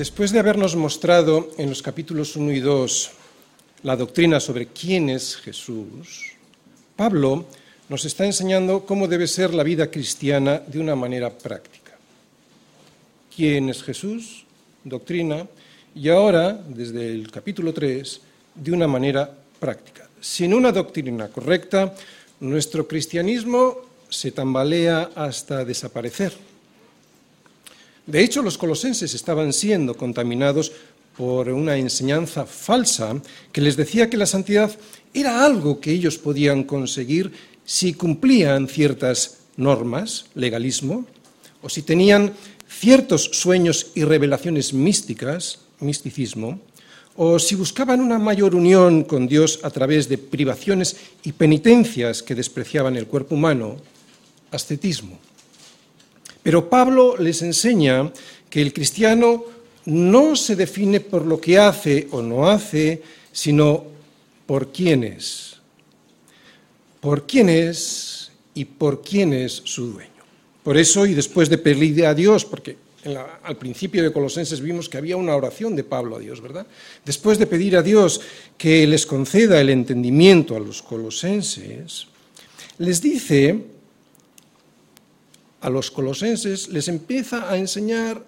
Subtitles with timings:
[0.00, 3.10] Después de habernos mostrado en los capítulos 1 y 2
[3.82, 6.32] la doctrina sobre quién es Jesús,
[6.96, 7.44] Pablo
[7.90, 11.98] nos está enseñando cómo debe ser la vida cristiana de una manera práctica.
[13.36, 14.46] ¿Quién es Jesús?
[14.84, 15.46] Doctrina.
[15.94, 18.22] Y ahora, desde el capítulo 3,
[18.54, 20.08] de una manera práctica.
[20.18, 21.94] Sin una doctrina correcta,
[22.40, 23.76] nuestro cristianismo
[24.08, 26.49] se tambalea hasta desaparecer.
[28.10, 30.72] De hecho, los colosenses estaban siendo contaminados
[31.16, 33.20] por una enseñanza falsa
[33.52, 34.70] que les decía que la santidad
[35.14, 37.32] era algo que ellos podían conseguir
[37.64, 41.06] si cumplían ciertas normas, legalismo,
[41.62, 42.32] o si tenían
[42.68, 46.60] ciertos sueños y revelaciones místicas, misticismo,
[47.16, 52.34] o si buscaban una mayor unión con Dios a través de privaciones y penitencias que
[52.34, 53.76] despreciaban el cuerpo humano,
[54.50, 55.18] ascetismo.
[56.42, 58.12] Pero Pablo les enseña
[58.48, 59.44] que el cristiano
[59.86, 63.84] no se define por lo que hace o no hace, sino
[64.46, 65.56] por quién es.
[67.00, 70.10] Por quién es y por quién es su dueño.
[70.62, 72.76] Por eso, y después de pedirle a Dios, porque
[73.42, 76.66] al principio de Colosenses vimos que había una oración de Pablo a Dios, ¿verdad?
[77.04, 78.20] Después de pedir a Dios
[78.58, 82.06] que les conceda el entendimiento a los colosenses,
[82.78, 83.58] les dice
[85.60, 88.24] a los colosenses les empieza a enseñar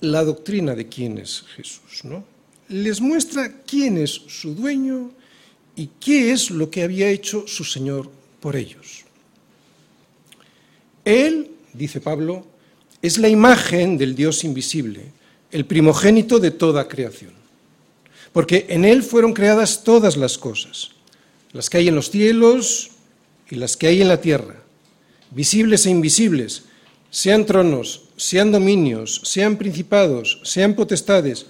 [0.00, 2.24] la doctrina de quién es Jesús, ¿no?
[2.68, 5.10] Les muestra quién es su dueño
[5.76, 9.04] y qué es lo que había hecho su Señor por ellos.
[11.04, 12.46] Él, dice Pablo,
[13.02, 15.12] es la imagen del Dios invisible,
[15.50, 17.32] el primogénito de toda creación.
[18.32, 20.90] Porque en Él fueron creadas todas las cosas,
[21.52, 22.90] las que hay en los cielos
[23.50, 24.56] y las que hay en la tierra,
[25.30, 26.64] visibles e invisibles,
[27.14, 31.46] sean tronos, sean dominios, sean principados, sean potestades,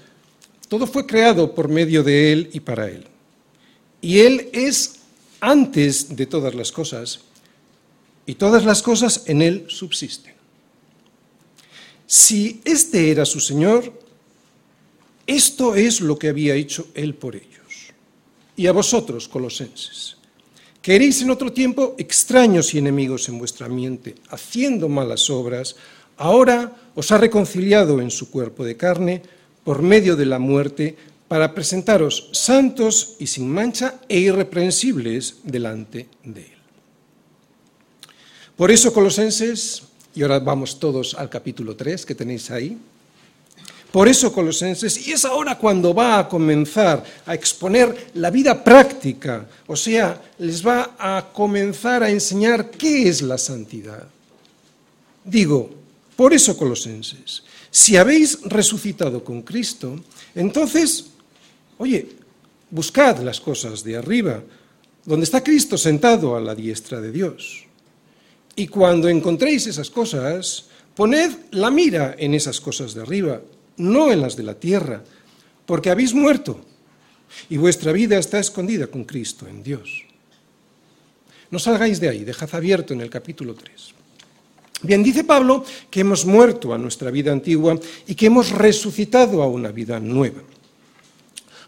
[0.69, 3.07] todo fue creado por medio de Él y para Él.
[4.03, 5.01] Y Él es
[5.41, 7.21] antes de todas las cosas,
[8.27, 10.35] y todas las cosas en Él subsisten.
[12.07, 13.91] Si este era su Señor,
[15.27, 17.95] esto es lo que había hecho Él por ellos.
[18.55, 20.14] Y a vosotros, colosenses,
[20.85, 25.77] que eréis en otro tiempo extraños y enemigos en vuestra mente, haciendo malas obras,
[26.19, 29.23] ahora os ha reconciliado en su cuerpo de carne
[29.65, 30.95] por medio de la muerte
[31.27, 36.61] para presentaros santos y sin mancha e irreprensibles delante de Él.
[38.55, 39.85] Por eso, colosenses,
[40.15, 42.77] y ahora vamos todos al capítulo 3 que tenéis ahí,
[43.95, 49.47] por eso, Colosenses, y es ahora cuando va a comenzar a exponer la vida práctica,
[49.69, 54.03] o sea, les va a comenzar a enseñar qué es la santidad.
[55.25, 55.71] Digo,
[56.17, 59.95] por eso, Colosenses, si habéis resucitado con Cristo,
[60.35, 61.11] entonces,
[61.79, 62.17] oye,
[62.71, 64.43] buscad las cosas de arriba,
[65.05, 67.63] donde está Cristo sentado a la diestra de Dios.
[68.57, 70.65] Y cuando encontréis esas cosas,
[70.97, 73.41] poned la mira en esas cosas de arriba
[73.77, 75.03] no en las de la tierra,
[75.67, 76.61] porque habéis muerto
[77.49, 80.05] y vuestra vida está escondida con Cristo en Dios.
[81.51, 83.95] No salgáis de ahí, dejad abierto en el capítulo 3.
[84.83, 89.47] Bien, dice Pablo que hemos muerto a nuestra vida antigua y que hemos resucitado a
[89.47, 90.43] una vida nueva.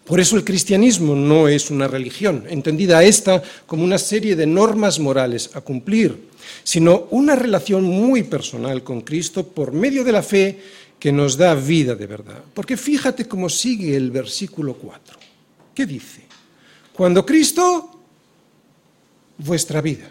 [0.04, 5.00] Por eso el cristianismo no es una religión, entendida esta como una serie de normas
[5.00, 6.28] morales a cumplir,
[6.62, 10.60] sino una relación muy personal con Cristo por medio de la fe
[10.98, 12.42] que nos da vida de verdad.
[12.54, 15.18] Porque fíjate cómo sigue el versículo 4.
[15.74, 16.22] ¿Qué dice?
[16.92, 18.00] Cuando Cristo,
[19.38, 20.10] vuestra vida.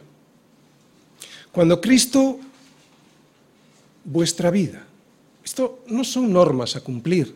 [1.52, 2.40] Cuando Cristo,
[4.04, 4.86] vuestra vida.
[5.44, 7.34] Esto no son normas a cumplir.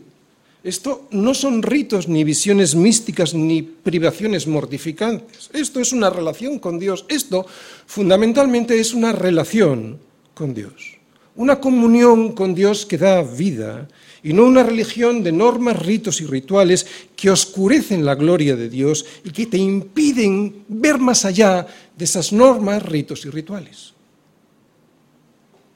[0.62, 5.50] Esto no son ritos ni visiones místicas ni privaciones mortificantes.
[5.54, 7.06] Esto es una relación con Dios.
[7.08, 7.46] Esto
[7.88, 10.00] fundamentalmente es una relación
[10.34, 10.99] con Dios
[11.40, 13.88] una comunión con Dios que da vida
[14.22, 19.06] y no una religión de normas, ritos y rituales que oscurecen la gloria de Dios
[19.24, 21.66] y que te impiden ver más allá
[21.96, 23.94] de esas normas, ritos y rituales.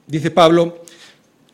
[0.06, 0.84] Dice Pablo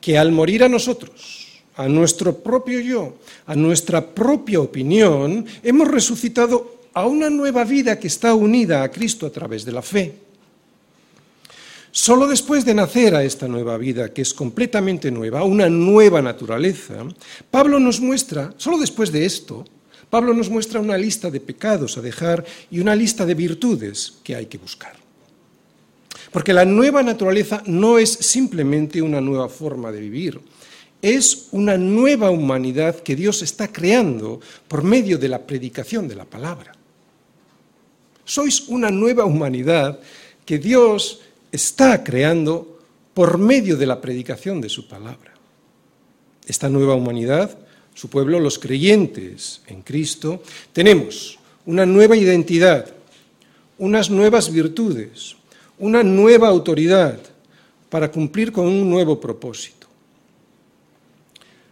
[0.00, 3.14] que al morir a nosotros, a nuestro propio yo,
[3.46, 9.24] a nuestra propia opinión, hemos resucitado a una nueva vida que está unida a Cristo
[9.24, 10.29] a través de la fe.
[11.92, 17.04] Solo después de nacer a esta nueva vida, que es completamente nueva, una nueva naturaleza,
[17.50, 19.64] Pablo nos muestra, solo después de esto,
[20.08, 24.36] Pablo nos muestra una lista de pecados a dejar y una lista de virtudes que
[24.36, 24.92] hay que buscar.
[26.32, 30.40] Porque la nueva naturaleza no es simplemente una nueva forma de vivir,
[31.02, 36.24] es una nueva humanidad que Dios está creando por medio de la predicación de la
[36.24, 36.72] palabra.
[38.24, 39.98] Sois una nueva humanidad
[40.44, 41.20] que Dios
[41.52, 42.78] está creando
[43.14, 45.34] por medio de la predicación de su palabra.
[46.46, 47.58] Esta nueva humanidad,
[47.94, 50.42] su pueblo, los creyentes en Cristo,
[50.72, 52.86] tenemos una nueva identidad,
[53.78, 55.36] unas nuevas virtudes,
[55.78, 57.18] una nueva autoridad
[57.88, 59.80] para cumplir con un nuevo propósito.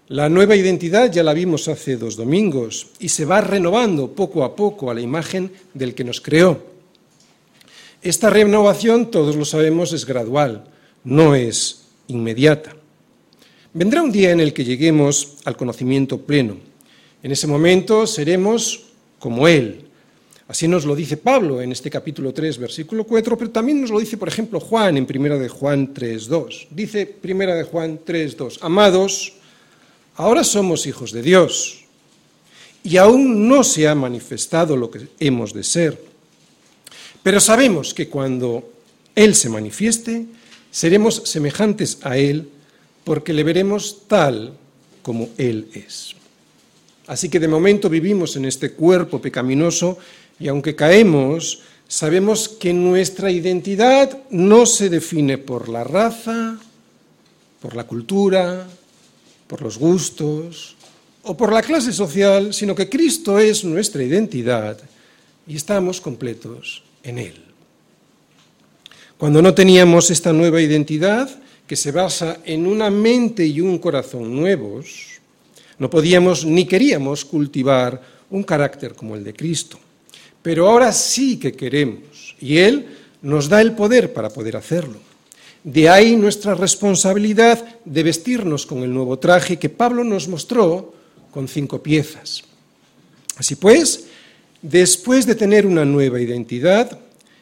[0.08, 4.56] La nueva identidad ya la vimos hace dos domingos y se va renovando poco a
[4.56, 6.77] poco a la imagen del que nos creó.
[8.08, 10.64] Esta renovación, todos lo sabemos, es gradual,
[11.04, 12.74] no es inmediata.
[13.74, 16.56] Vendrá un día en el que lleguemos al conocimiento pleno.
[17.22, 18.86] En ese momento seremos
[19.18, 19.82] como Él.
[20.48, 24.00] Así nos lo dice Pablo en este capítulo 3, versículo 4, pero también nos lo
[24.00, 26.68] dice, por ejemplo, Juan en Primera de Juan 3, 2.
[26.70, 29.34] Dice Primera de Juan 3, 2, Amados,
[30.16, 31.84] Ahora somos hijos de Dios
[32.82, 36.07] y aún no se ha manifestado lo que hemos de ser.
[37.22, 38.72] Pero sabemos que cuando
[39.14, 40.26] Él se manifieste,
[40.70, 42.48] seremos semejantes a Él
[43.04, 44.52] porque le veremos tal
[45.02, 46.14] como Él es.
[47.06, 49.98] Así que de momento vivimos en este cuerpo pecaminoso
[50.38, 56.58] y aunque caemos, sabemos que nuestra identidad no se define por la raza,
[57.60, 58.66] por la cultura,
[59.46, 60.76] por los gustos
[61.22, 64.78] o por la clase social, sino que Cristo es nuestra identidad
[65.48, 67.42] y estamos completos en Él.
[69.16, 71.28] Cuando no teníamos esta nueva identidad,
[71.66, 75.18] que se basa en una mente y un corazón nuevos,
[75.78, 78.00] no podíamos ni queríamos cultivar
[78.30, 79.78] un carácter como el de Cristo.
[80.42, 82.86] Pero ahora sí que queremos, y Él
[83.22, 85.00] nos da el poder para poder hacerlo.
[85.64, 90.94] De ahí nuestra responsabilidad de vestirnos con el nuevo traje que Pablo nos mostró
[91.30, 92.44] con cinco piezas.
[93.36, 94.06] Así pues,
[94.62, 96.98] después de tener una nueva identidad,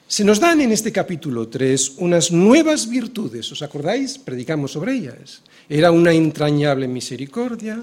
[0.09, 3.51] se nos dan en este capítulo 3 unas nuevas virtudes.
[3.51, 4.19] ¿Os acordáis?
[4.19, 5.43] Predicamos sobre ellas.
[5.69, 7.83] Era una entrañable misericordia,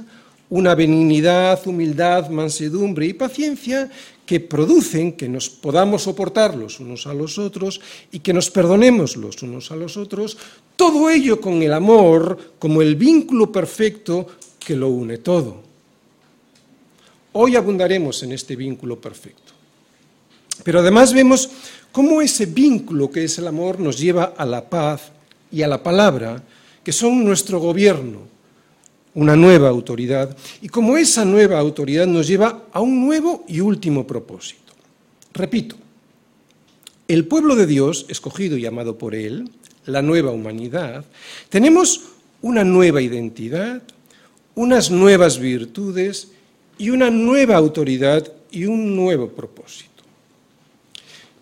[0.50, 3.90] una benignidad, humildad, mansedumbre y paciencia
[4.26, 7.82] que producen que nos podamos soportar los unos a los otros
[8.12, 10.38] y que nos perdonemos los unos a los otros,
[10.78, 14.28] todo ello con el amor como el vínculo perfecto
[14.60, 15.73] que lo une todo.
[17.34, 19.54] Hoy abundaremos en este vínculo perfecto.
[20.64, 21.50] Pero además vemos
[21.92, 25.12] cómo ese vínculo que es el amor nos lleva a la paz
[25.52, 26.44] y a la palabra,
[26.84, 28.22] que son nuestro gobierno,
[29.16, 34.06] una nueva autoridad, y como esa nueva autoridad nos lleva a un nuevo y último
[34.06, 34.74] propósito.
[35.34, 35.76] Repito,
[37.08, 39.50] el pueblo de Dios, escogido y amado por Él,
[39.86, 41.04] la nueva humanidad,
[41.50, 42.02] tenemos
[42.42, 43.82] una nueva identidad,
[44.56, 46.30] unas nuevas virtudes
[46.84, 50.04] y una nueva autoridad y un nuevo propósito.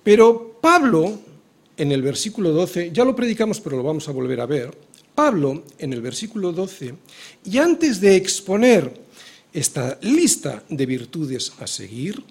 [0.03, 1.19] Pero Pablo,
[1.75, 4.69] en el versículo 12, ya lo predicamos, pero lo vamos a volver a ver,
[5.15, 6.93] Pablo, en el versículo 12,
[7.45, 8.93] y antes de exponer
[9.51, 12.24] esta lista de virtudes a seguir,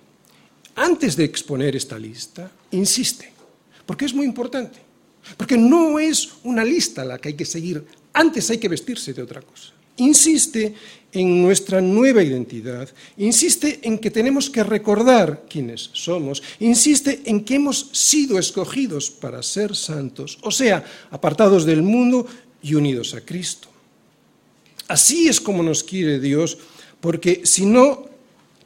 [0.77, 3.33] antes de exponer esta lista, insiste,
[3.87, 4.79] porque es muy importante,
[5.37, 9.23] porque no es una lista la que hay que seguir, antes hay que vestirse de
[9.23, 9.80] otra cosa.
[10.01, 10.75] Insiste
[11.13, 12.89] en nuestra nueva identidad,
[13.19, 19.43] insiste en que tenemos que recordar quiénes somos, insiste en que hemos sido escogidos para
[19.43, 22.27] ser santos, o sea, apartados del mundo
[22.63, 23.69] y unidos a Cristo.
[24.89, 26.59] Así es como nos quiere Dios,
[27.01, 28.09] porque si no,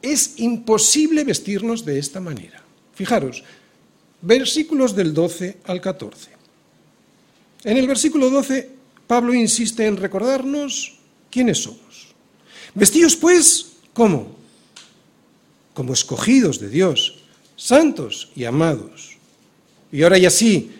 [0.01, 2.63] es imposible vestirnos de esta manera.
[2.93, 3.43] Fijaros,
[4.21, 6.29] versículos del 12 al 14.
[7.63, 8.69] En el versículo 12,
[9.07, 10.95] Pablo insiste en recordarnos
[11.31, 12.13] quiénes somos.
[12.73, 14.35] Vestidos pues, ¿cómo?
[15.73, 17.23] Como escogidos de Dios,
[17.55, 19.17] santos y amados.
[19.91, 20.71] Y ahora ya sí,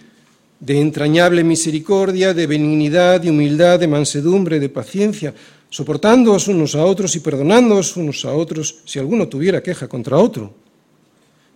[0.60, 5.34] de entrañable misericordia, de benignidad, de humildad, de mansedumbre, de paciencia,
[5.70, 10.54] soportándoos unos a otros y perdonándoos unos a otros si alguno tuviera queja contra otro.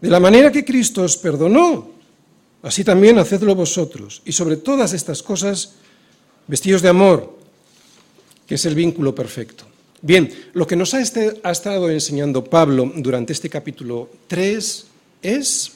[0.02, 1.92] De la manera que Cristo os perdonó,
[2.62, 4.22] así también hacedlo vosotros.
[4.26, 5.76] Y sobre todas estas cosas,
[6.48, 7.39] vestidos de amor,
[8.50, 9.66] que es el vínculo perfecto.
[10.02, 14.86] Bien, lo que nos ha, este, estado enseñando Pablo durante este capítulo 3
[15.22, 15.74] es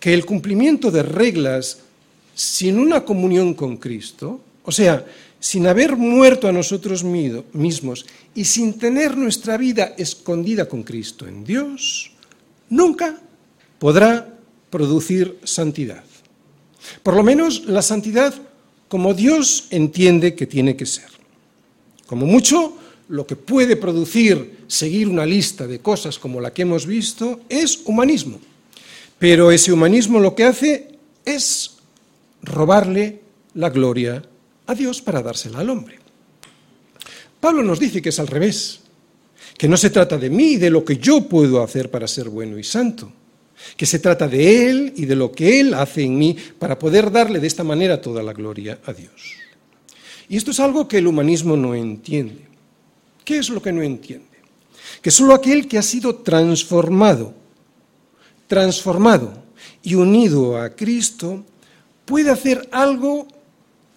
[0.00, 1.78] que el cumplimiento de reglas
[2.34, 5.06] sin una comunión con Cristo, o sea,
[5.38, 11.44] sin haber muerto a nosotros mismos y sin tener nuestra vida escondida con Cristo en
[11.44, 12.10] Dios,
[12.68, 13.16] nunca
[13.78, 14.28] podrá
[14.70, 16.02] producir santidad.
[17.04, 18.34] Por lo menos la santidad
[18.88, 21.17] como Dios entiende que tiene que ser.
[22.08, 22.72] Como mucho,
[23.10, 27.82] lo que puede producir seguir una lista de cosas como la que hemos visto es
[27.84, 28.40] humanismo.
[29.18, 30.88] Pero ese humanismo lo que hace
[31.26, 31.76] es
[32.42, 33.20] robarle
[33.54, 34.22] la gloria
[34.66, 35.98] a Dios para dársela al hombre.
[37.40, 38.80] Pablo nos dice que es al revés,
[39.58, 42.30] que no se trata de mí y de lo que yo puedo hacer para ser
[42.30, 43.12] bueno y santo,
[43.76, 47.10] que se trata de Él y de lo que Él hace en mí para poder
[47.12, 49.47] darle de esta manera toda la gloria a Dios.
[50.28, 52.46] Y esto es algo que el humanismo no entiende.
[53.24, 54.26] ¿Qué es lo que no entiende?
[55.00, 57.34] Que solo aquel que ha sido transformado,
[58.46, 59.42] transformado
[59.82, 61.44] y unido a Cristo
[62.04, 63.28] puede hacer algo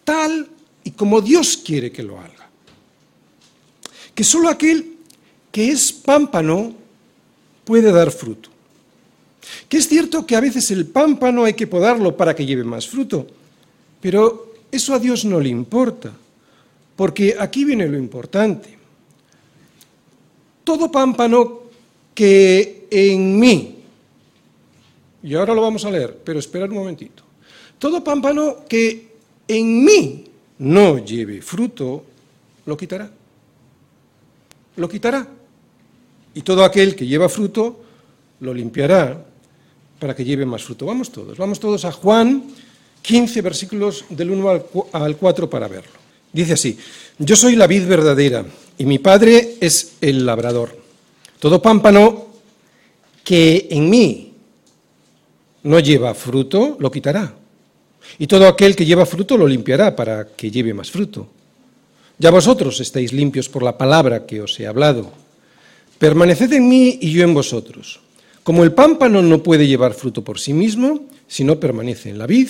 [0.03, 0.47] tal
[0.83, 2.49] y como Dios quiere que lo haga.
[4.15, 4.97] Que solo aquel
[5.51, 6.73] que es pámpano
[7.63, 8.49] puede dar fruto.
[9.67, 12.87] Que es cierto que a veces el pámpano hay que podarlo para que lleve más
[12.87, 13.27] fruto,
[13.99, 16.13] pero eso a Dios no le importa,
[17.01, 18.77] porque aquí viene lo importante.
[20.63, 21.61] Todo pámpano
[22.13, 23.77] que en mí,
[25.23, 27.23] y ahora lo vamos a leer, pero esperad un momentito,
[27.79, 29.15] todo pámpano que
[29.47, 30.25] en mí
[30.59, 32.05] no lleve fruto,
[32.67, 33.09] lo quitará.
[34.75, 35.27] Lo quitará.
[36.35, 37.81] Y todo aquel que lleva fruto,
[38.41, 39.25] lo limpiará
[39.99, 40.85] para que lleve más fruto.
[40.85, 42.43] Vamos todos, vamos todos a Juan
[43.01, 46.00] 15 versículos del 1 al 4 para verlo.
[46.33, 46.77] Dice así,
[47.17, 48.45] yo soy la vid verdadera
[48.77, 50.77] y mi padre es el labrador.
[51.39, 52.27] Todo pámpano
[53.23, 54.33] que en mí
[55.63, 57.33] no lleva fruto, lo quitará.
[58.17, 61.27] Y todo aquel que lleva fruto lo limpiará para que lleve más fruto.
[62.17, 65.11] Ya vosotros estáis limpios por la palabra que os he hablado.
[65.97, 67.99] Permaneced en mí y yo en vosotros.
[68.43, 72.27] Como el pámpano no puede llevar fruto por sí mismo si no permanece en la
[72.27, 72.49] vid,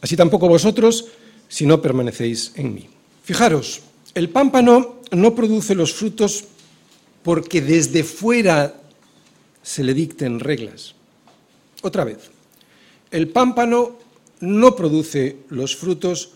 [0.00, 1.06] así tampoco vosotros
[1.48, 2.88] si no permanecéis en mí.
[3.24, 3.82] Fijaros,
[4.14, 6.44] el pámpano no produce los frutos
[7.22, 8.80] porque desde fuera
[9.62, 10.94] se le dicten reglas.
[11.82, 12.30] Otra vez,
[13.10, 13.98] el pámpano
[14.40, 16.30] no produce los frutos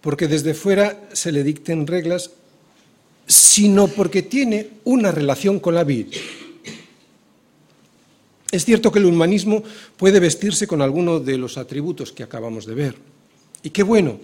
[0.00, 2.30] porque desde fuera se le dicten reglas,
[3.26, 6.08] sino porque tiene una relación con la vid.
[8.50, 9.64] Es cierto que el humanismo
[9.96, 12.94] puede vestirse con alguno de los atributos que acabamos de ver.
[13.62, 14.20] Y qué bueno,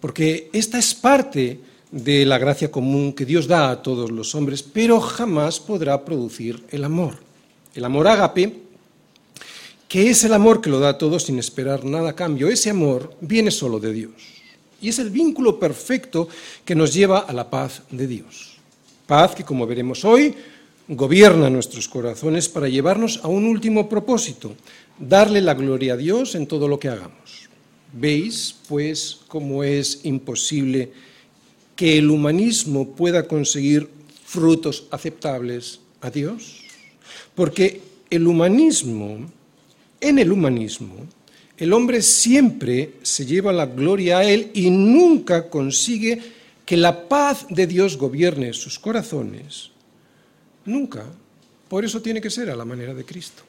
[0.00, 1.60] porque esta es parte
[1.90, 6.64] de la gracia común que Dios da a todos los hombres, pero jamás podrá producir
[6.70, 7.18] el amor.
[7.74, 8.52] El amor ágape,
[9.86, 12.70] que es el amor que lo da a todos sin esperar nada a cambio, ese
[12.70, 14.12] amor viene solo de Dios.
[14.82, 16.28] Y es el vínculo perfecto
[16.64, 18.56] que nos lleva a la paz de Dios.
[19.06, 20.34] Paz que, como veremos hoy,
[20.88, 24.54] gobierna nuestros corazones para llevarnos a un último propósito,
[24.98, 27.43] darle la gloria a Dios en todo lo que hagamos.
[27.94, 30.90] Veis, pues, cómo es imposible
[31.76, 33.88] que el humanismo pueda conseguir
[34.24, 36.62] frutos aceptables a Dios.
[37.34, 39.18] Porque el humanismo,
[40.00, 40.94] en el humanismo,
[41.56, 46.20] el hombre siempre se lleva la gloria a él y nunca consigue
[46.66, 49.70] que la paz de Dios gobierne sus corazones
[50.64, 51.04] Nunca.
[51.68, 53.42] Por eso tiene que ser a la manera de Cristo.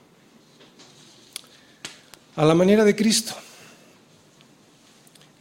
[2.35, 3.33] A la manera de Cristo.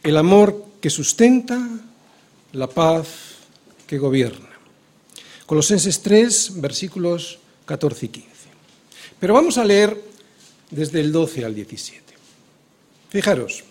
[0.05, 1.67] El amor que sustenta,
[2.53, 3.07] la paz
[3.87, 4.49] que gobierna.
[5.47, 8.29] Colosenses 3, versículos 14 y 15.
[9.19, 9.99] Pero vamos a leer
[10.69, 12.03] desde el 12 al 17.
[13.09, 13.63] Fijaros,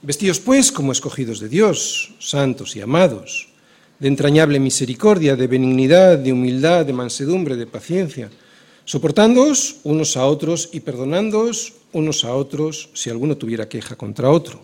[0.00, 3.48] vestidos pues como escogidos de Dios, santos y amados
[3.98, 8.30] de entrañable misericordia, de benignidad, de humildad, de mansedumbre, de paciencia,
[8.84, 14.62] soportándoos unos a otros y perdonándoos unos a otros si alguno tuviera queja contra otro.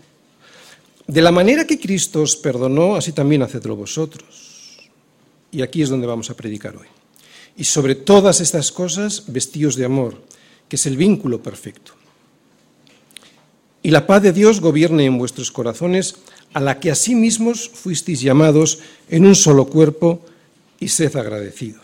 [1.07, 4.79] De la manera que Cristo os perdonó, así también hacedlo vosotros.
[5.53, 6.89] Y aquí es donde vamos a predicar hoy.
[7.57, 10.17] Y sobre todas estas cosas, vestíos de amor,
[10.69, 11.93] que es el vínculo perfecto.
[13.83, 16.17] Y la paz de Dios gobierne en vuestros corazones,
[16.55, 18.79] a la que mismos fuisteis llamados
[19.11, 20.25] en un solo cuerpo,
[20.81, 21.84] y sed agradecidos.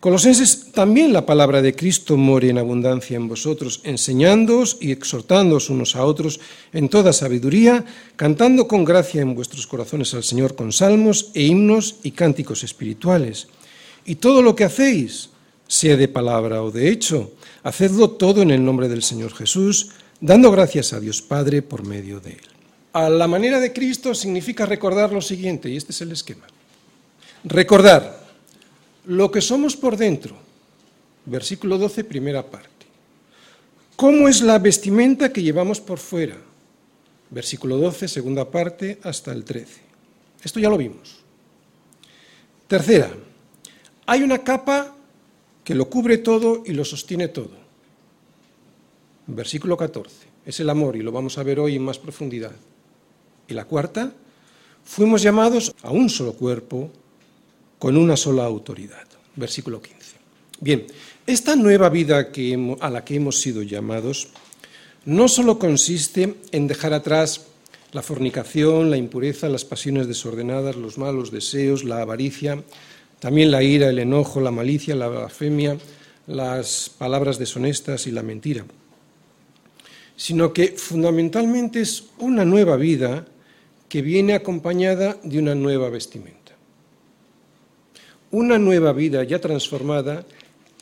[0.00, 5.94] Colosenses, también la palabra de Cristo more en abundancia en vosotros, enseñándoos y exhortándoos unos
[5.94, 6.40] a otros
[6.72, 7.84] en toda sabiduría,
[8.16, 13.48] cantando con gracia en vuestros corazones al Señor con salmos e himnos y cánticos espirituales.
[14.06, 15.28] Y todo lo que hacéis,
[15.68, 20.50] sea de palabra o de hecho, hacedlo todo en el nombre del Señor Jesús, dando
[20.50, 22.48] gracias a Dios Padre por medio de él.
[22.94, 26.46] A la manera de Cristo significa recordar lo siguiente, y este es el esquema.
[27.44, 28.19] Recordar
[29.04, 30.36] lo que somos por dentro,
[31.26, 32.68] versículo 12, primera parte.
[33.96, 36.36] ¿Cómo es la vestimenta que llevamos por fuera?
[37.30, 39.80] Versículo 12, segunda parte, hasta el 13.
[40.42, 41.18] Esto ya lo vimos.
[42.66, 43.10] Tercera,
[44.06, 44.94] hay una capa
[45.64, 47.60] que lo cubre todo y lo sostiene todo.
[49.26, 52.52] Versículo 14, es el amor y lo vamos a ver hoy en más profundidad.
[53.48, 54.12] Y la cuarta,
[54.84, 56.90] fuimos llamados a un solo cuerpo
[57.80, 59.06] con una sola autoridad.
[59.34, 59.96] Versículo 15.
[60.60, 60.86] Bien,
[61.26, 62.28] esta nueva vida
[62.80, 64.28] a la que hemos sido llamados
[65.06, 67.46] no solo consiste en dejar atrás
[67.92, 72.62] la fornicación, la impureza, las pasiones desordenadas, los malos deseos, la avaricia,
[73.18, 75.78] también la ira, el enojo, la malicia, la blasfemia,
[76.26, 78.66] las palabras deshonestas y la mentira,
[80.16, 83.24] sino que fundamentalmente es una nueva vida
[83.88, 86.39] que viene acompañada de una nueva vestimenta.
[88.30, 90.24] Una nueva vida ya transformada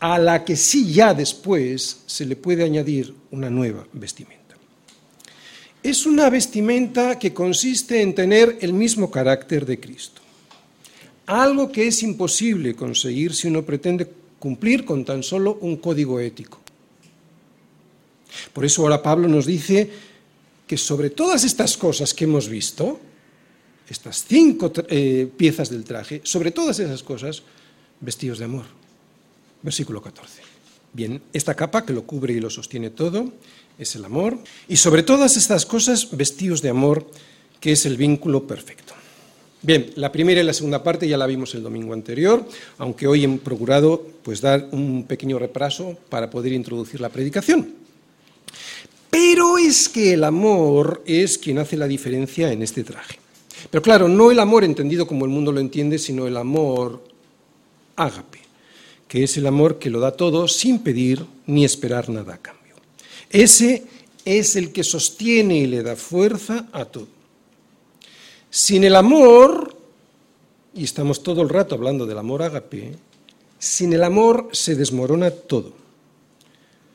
[0.00, 4.56] a la que sí ya después se le puede añadir una nueva vestimenta.
[5.82, 10.20] Es una vestimenta que consiste en tener el mismo carácter de Cristo,
[11.26, 16.60] algo que es imposible conseguir si uno pretende cumplir con tan solo un código ético.
[18.52, 19.90] Por eso ahora Pablo nos dice
[20.66, 23.00] que sobre todas estas cosas que hemos visto,
[23.90, 27.42] estas cinco eh, piezas del traje, sobre todas esas cosas,
[28.00, 28.64] vestidos de amor.
[29.62, 30.42] Versículo 14.
[30.92, 33.32] Bien, esta capa que lo cubre y lo sostiene todo
[33.78, 37.08] es el amor, y sobre todas estas cosas vestidos de amor,
[37.60, 38.94] que es el vínculo perfecto.
[39.62, 42.46] Bien, la primera y la segunda parte ya la vimos el domingo anterior,
[42.78, 47.74] aunque hoy he procurado pues, dar un pequeño repaso para poder introducir la predicación.
[49.10, 53.18] Pero es que el amor es quien hace la diferencia en este traje.
[53.70, 57.02] Pero claro, no el amor entendido como el mundo lo entiende, sino el amor
[57.96, 58.48] ágape
[59.08, 62.74] que es el amor que lo da todo sin pedir ni esperar nada a cambio.
[63.30, 63.84] Ese
[64.24, 67.08] es el que sostiene y le da fuerza a todo.
[68.50, 69.74] Sin el amor,
[70.74, 72.92] y estamos todo el rato hablando del amor ágape,
[73.58, 75.72] sin el amor se desmorona todo.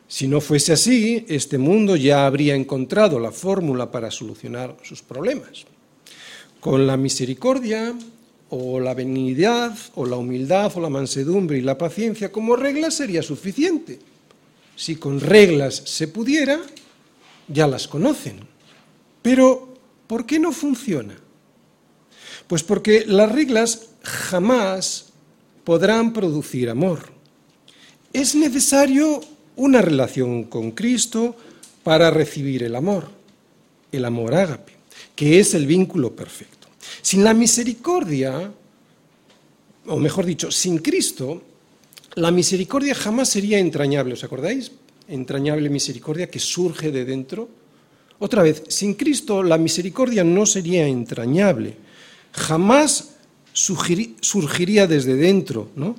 [0.07, 5.65] Si no fuese así, este mundo ya habría encontrado la fórmula para solucionar sus problemas.
[6.63, 7.93] Con la misericordia,
[8.49, 13.21] o la benignidad, o la humildad, o la mansedumbre y la paciencia como reglas sería
[13.21, 13.99] suficiente.
[14.77, 16.61] Si con reglas se pudiera,
[17.49, 18.39] ya las conocen.
[19.21, 19.73] Pero,
[20.07, 21.17] ¿por qué no funciona?
[22.47, 25.07] Pues porque las reglas jamás
[25.65, 26.99] podrán producir amor.
[28.13, 29.19] Es necesario
[29.57, 31.35] una relación con Cristo
[31.83, 33.09] para recibir el amor,
[33.91, 34.72] el amor ágape,
[35.15, 36.67] que es el vínculo perfecto.
[37.01, 38.51] Sin la misericordia,
[39.87, 41.41] o mejor dicho, sin Cristo,
[42.15, 44.13] la misericordia jamás sería entrañable.
[44.13, 44.71] ¿Os acordáis?
[45.07, 47.49] Entrañable misericordia que surge de dentro.
[48.19, 51.75] Otra vez, sin Cristo la misericordia no sería entrañable.
[52.31, 53.15] Jamás
[53.53, 55.95] surgiría desde dentro, ¿no?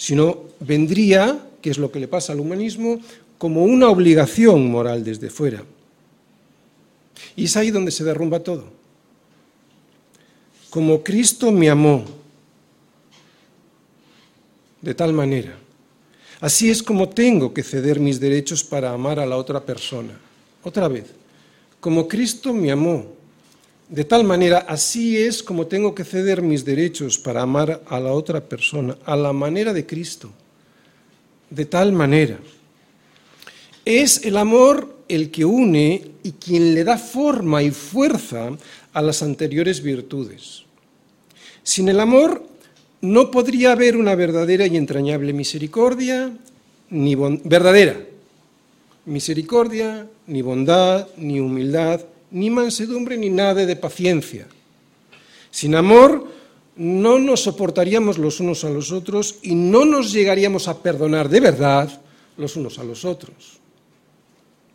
[0.00, 3.00] sino vendría, que es lo que le pasa al humanismo,
[3.36, 5.62] como una obligación moral desde fuera.
[7.36, 8.80] Y es ahí donde se derrumba todo
[10.70, 12.04] como Cristo me amó,
[14.80, 15.58] de tal manera.
[16.40, 20.18] Así es como tengo que ceder mis derechos para amar a la otra persona.
[20.62, 21.06] Otra vez,
[21.80, 23.12] como Cristo me amó,
[23.88, 28.12] de tal manera, así es como tengo que ceder mis derechos para amar a la
[28.12, 30.30] otra persona, a la manera de Cristo.
[31.50, 32.38] De tal manera.
[33.84, 38.50] Es el amor el que une y quien le da forma y fuerza
[38.92, 40.64] a las anteriores virtudes.
[41.62, 42.44] Sin el amor
[43.00, 46.32] no podría haber una verdadera y entrañable misericordia,
[46.90, 48.10] ni verdadera
[49.06, 54.46] misericordia, ni bondad, ni humildad, ni mansedumbre, ni nada de paciencia.
[55.50, 56.28] Sin amor
[56.76, 61.40] no nos soportaríamos los unos a los otros y no nos llegaríamos a perdonar de
[61.40, 62.00] verdad
[62.36, 63.59] los unos a los otros.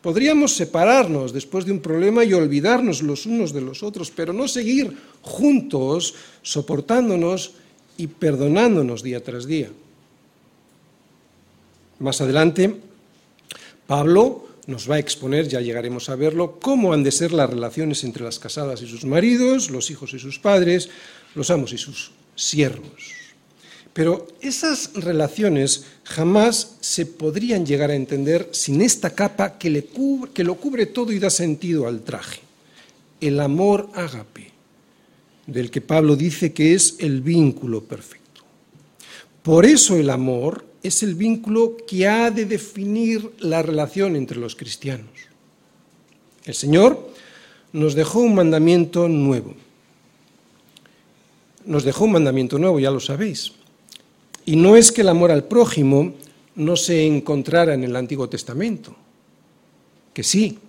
[0.06, 4.48] Podríamos separarnos después de un problema y olvidarnos los unos de los otros, pero no
[4.48, 6.14] seguir juntos,
[6.44, 7.54] soportándonos
[7.98, 9.72] y perdonándonos día tras día.
[11.98, 12.76] Más adelante,
[13.88, 18.04] Pablo nos va a exponer, ya llegaremos a verlo, cómo han de ser las relaciones
[18.04, 20.88] entre las casadas y sus maridos, los hijos y sus padres,
[21.34, 23.15] los amos y sus siervos.
[23.96, 30.86] Pero esas relaciones jamás se podrían llegar a entender sin esta capa que, lo cubre
[30.86, 32.42] todo y da sentido al traje.
[33.22, 34.52] El amor ágape,
[35.48, 38.42] del que Pablo dice que es el vínculo perfecto.
[39.42, 44.58] Por eso el amor es el vínculo que ha de definir la relación entre los
[44.58, 45.08] cristianos.
[46.44, 47.12] El Señor
[47.72, 49.56] nos dejó un mandamiento nuevo
[51.66, 53.54] nos dejó un mandamiento nuevo, ya lo sabéis.
[54.46, 56.14] Y no es que el amor al prójimo
[56.56, 58.96] no se encontrara en el Antiguo Testamento,
[60.14, 60.60] que sí,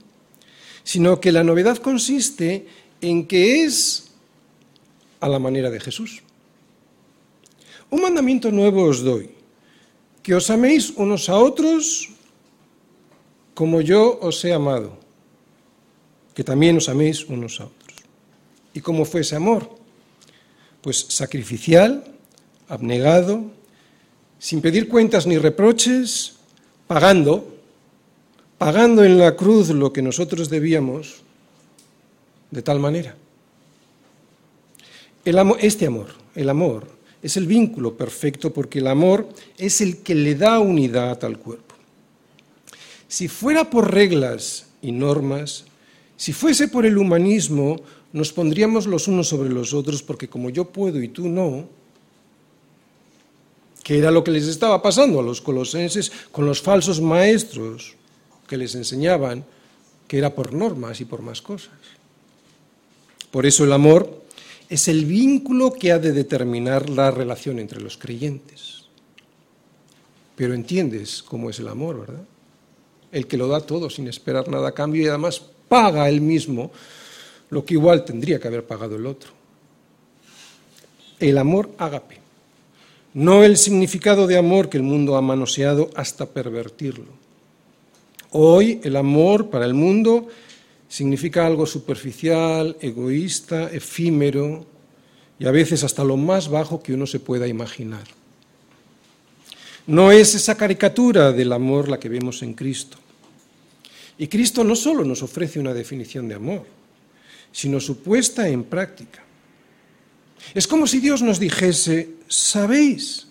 [0.83, 2.67] sino que la novedad consiste
[3.01, 4.11] en que es
[5.21, 6.23] a la manera de Jesús.
[7.91, 9.31] Un mandamiento nuevo os doy,
[10.23, 12.11] que os améis unos a otros
[13.55, 14.99] como yo os he amado,
[16.35, 18.05] que también os améis unos a otros.
[18.75, 19.71] ¿Y cómo fue ese amor?
[20.83, 22.05] Pues sacrificial,
[22.69, 23.49] abnegado,
[24.39, 26.37] sin pedir cuentas ni reproches,
[26.87, 27.57] pagando,
[28.59, 31.23] pagando en la cruz lo que nosotros debíamos,
[32.51, 33.17] de tal manera.
[35.25, 36.87] Este amor, el amor,
[37.23, 41.75] es el vínculo perfecto porque el amor es el que le da unidad al cuerpo.
[43.09, 45.65] Si fuera por reglas y normas,
[46.17, 47.81] si fuese por el humanismo,
[48.13, 51.69] nos pondríamos los unos sobre los otros porque como yo puedo y tú no,
[53.87, 57.95] que era lo que les estaba pasando a los colosenses con los falsos maestros
[58.49, 59.45] que les enseñaban
[60.09, 61.79] que era por normas y por más cosas.
[63.31, 64.25] Por eso el amor
[64.69, 68.87] es el vínculo que ha de determinar la relación entre los creyentes.
[70.35, 72.25] Pero entiendes cómo es el amor, ¿verdad?
[73.13, 76.73] El que lo da todo sin esperar nada a cambio y además paga él mismo
[77.51, 79.31] lo que igual tendría que haber pagado el otro.
[81.21, 82.26] El amor ágape,
[83.17, 87.07] no el significado de amor que el mundo ha manoseado hasta pervertirlo.
[88.33, 90.29] Hoy el amor para el mundo
[90.87, 94.67] significa algo superficial, egoísta, efímero
[95.39, 98.05] y a veces hasta lo más bajo que uno se pueda imaginar.
[99.87, 102.99] No es esa caricatura del amor la que vemos en Cristo.
[104.19, 106.67] Y Cristo no solo nos ofrece una definición de amor,
[107.51, 109.26] sino su puesta en práctica.
[110.55, 113.27] Es como si Dios nos dijese, sabéis,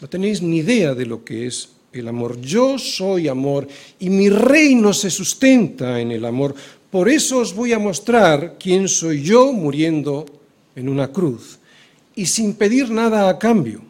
[0.00, 2.40] no tenéis ni idea de lo que es el amor.
[2.40, 6.54] Yo soy amor y mi reino se sustenta en el amor.
[6.90, 10.26] Por eso os voy a mostrar quién soy yo muriendo
[10.76, 11.58] en una cruz
[12.14, 13.80] y sin pedir nada a cambio.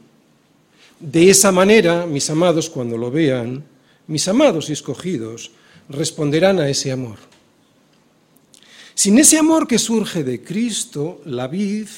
[1.00, 3.64] De esa manera, mis amados, cuando lo vean,
[4.06, 5.50] mis amados y escogidos,
[5.88, 7.18] responderán a ese amor.
[8.94, 11.88] Sin ese amor que surge de Cristo, la vid,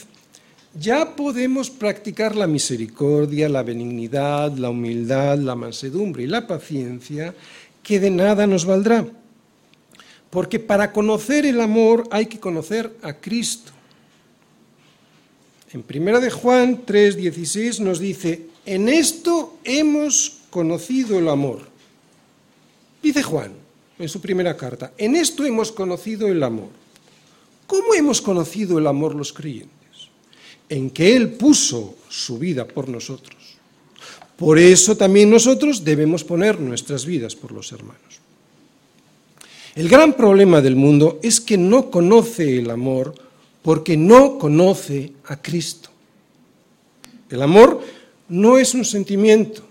[0.78, 7.34] ya podemos practicar la misericordia, la benignidad, la humildad, la mansedumbre y la paciencia,
[7.82, 9.06] que de nada nos valdrá.
[10.30, 13.72] Porque para conocer el amor hay que conocer a Cristo.
[15.72, 21.60] En 1 de Juan 3:16 nos dice, "En esto hemos conocido el amor."
[23.02, 23.52] Dice Juan
[23.98, 26.70] en su primera carta, "En esto hemos conocido el amor."
[27.66, 29.75] ¿Cómo hemos conocido el amor los creyentes?
[30.68, 33.36] En que él puso su vida por nosotros.
[34.36, 38.02] Por eso también nosotros debemos poner nuestras vidas por los hermanos.
[39.74, 43.14] El gran problema del mundo es que no conoce el amor
[43.62, 45.90] porque no conoce a Cristo.
[47.28, 47.82] El amor
[48.28, 49.62] no es un sentimiento,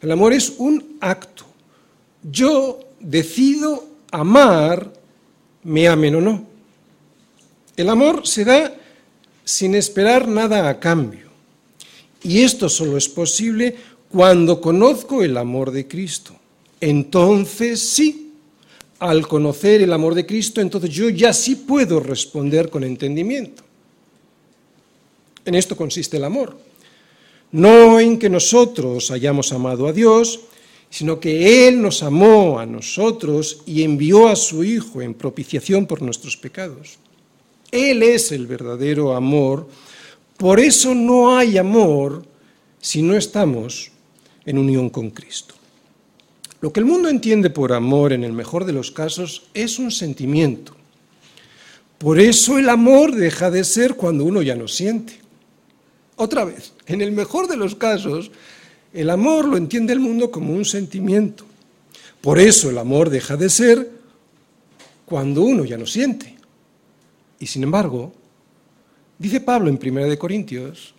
[0.00, 1.44] el amor es un acto.
[2.22, 4.92] Yo decido amar,
[5.62, 6.46] me amen o no.
[7.76, 8.74] El amor se da
[9.44, 11.28] sin esperar nada a cambio.
[12.22, 13.76] Y esto solo es posible
[14.08, 16.34] cuando conozco el amor de Cristo.
[16.80, 18.24] Entonces sí
[19.00, 23.62] al conocer el amor de Cristo, entonces yo ya sí puedo responder con entendimiento.
[25.44, 26.56] En esto consiste el amor.
[27.52, 30.40] No en que nosotros hayamos amado a Dios,
[30.88, 36.00] sino que Él nos amó a nosotros y envió a su Hijo en propiciación por
[36.00, 36.98] nuestros pecados.
[37.74, 39.66] Él es el verdadero amor.
[40.36, 42.24] Por eso no hay amor
[42.80, 43.90] si no estamos
[44.46, 45.54] en unión con Cristo.
[46.60, 49.90] Lo que el mundo entiende por amor, en el mejor de los casos, es un
[49.90, 50.76] sentimiento.
[51.98, 55.18] Por eso el amor deja de ser cuando uno ya no siente.
[56.14, 58.30] Otra vez, en el mejor de los casos,
[58.92, 61.44] el amor lo entiende el mundo como un sentimiento.
[62.20, 63.90] Por eso el amor deja de ser
[65.06, 66.33] cuando uno ya no siente.
[67.38, 68.12] Y sin embargo,
[69.18, 70.94] dice Pablo en 1 Corintios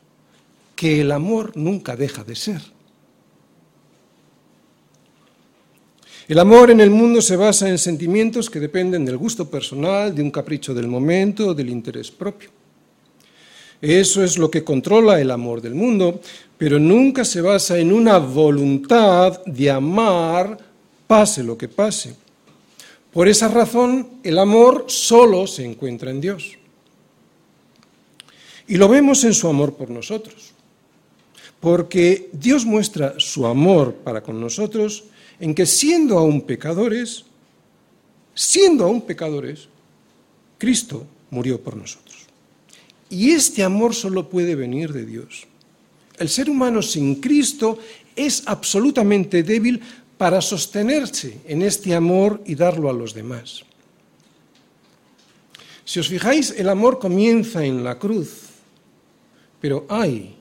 [0.76, 2.62] que el amor nunca deja de ser.
[6.28, 10.24] El amor en el mundo se basa en sentimientos que dependen del gusto personal, de
[10.24, 12.50] un capricho del momento, del interés propio.
[13.80, 16.20] Eso es lo que controla el amor del mundo,
[16.58, 20.58] pero nunca se basa en una voluntad de amar
[21.06, 22.16] pase lo que pase.
[23.16, 26.58] Por esa razón, el amor solo se encuentra en Dios.
[28.68, 30.52] Y lo vemos en su amor por nosotros.
[31.62, 35.06] Porque Dios muestra su amor para con nosotros
[35.40, 37.24] en que siendo aún pecadores,
[38.34, 39.70] siendo aún pecadores,
[40.58, 42.18] Cristo murió por nosotros.
[43.10, 45.48] Y este amor solo puede venir de Dios.
[46.20, 47.80] El ser humano sin Cristo
[48.14, 49.82] es absolutamente débil
[50.18, 53.64] para sostenerse en este amor y darlo a los demás.
[55.84, 58.50] Si os fijáis, el amor comienza en la cruz,
[59.62, 60.36] pero hay,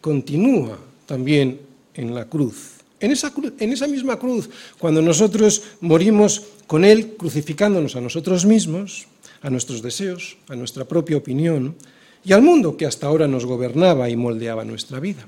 [0.00, 1.60] continúa también
[1.94, 2.80] en la cruz.
[2.98, 9.06] En esa, en esa misma cruz, cuando nosotros morimos con Él crucificándonos a nosotros mismos,
[9.42, 11.76] a nuestros deseos, a nuestra propia opinión
[12.24, 15.26] y al mundo que hasta ahora nos gobernaba y moldeaba nuestra vida.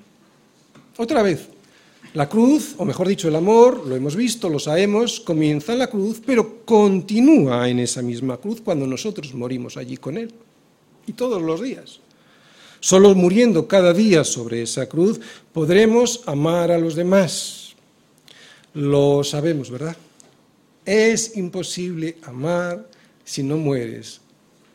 [0.98, 1.48] Otra vez,
[2.14, 5.86] la cruz, o mejor dicho, el amor, lo hemos visto, lo sabemos, comienza en la
[5.86, 10.30] cruz, pero continúa en esa misma cruz cuando nosotros morimos allí con Él.
[11.06, 12.00] Y todos los días.
[12.80, 15.20] Solo muriendo cada día sobre esa cruz
[15.52, 17.74] podremos amar a los demás.
[18.74, 19.96] Lo sabemos, ¿verdad?
[20.84, 22.86] Es imposible amar
[23.24, 24.20] si no mueres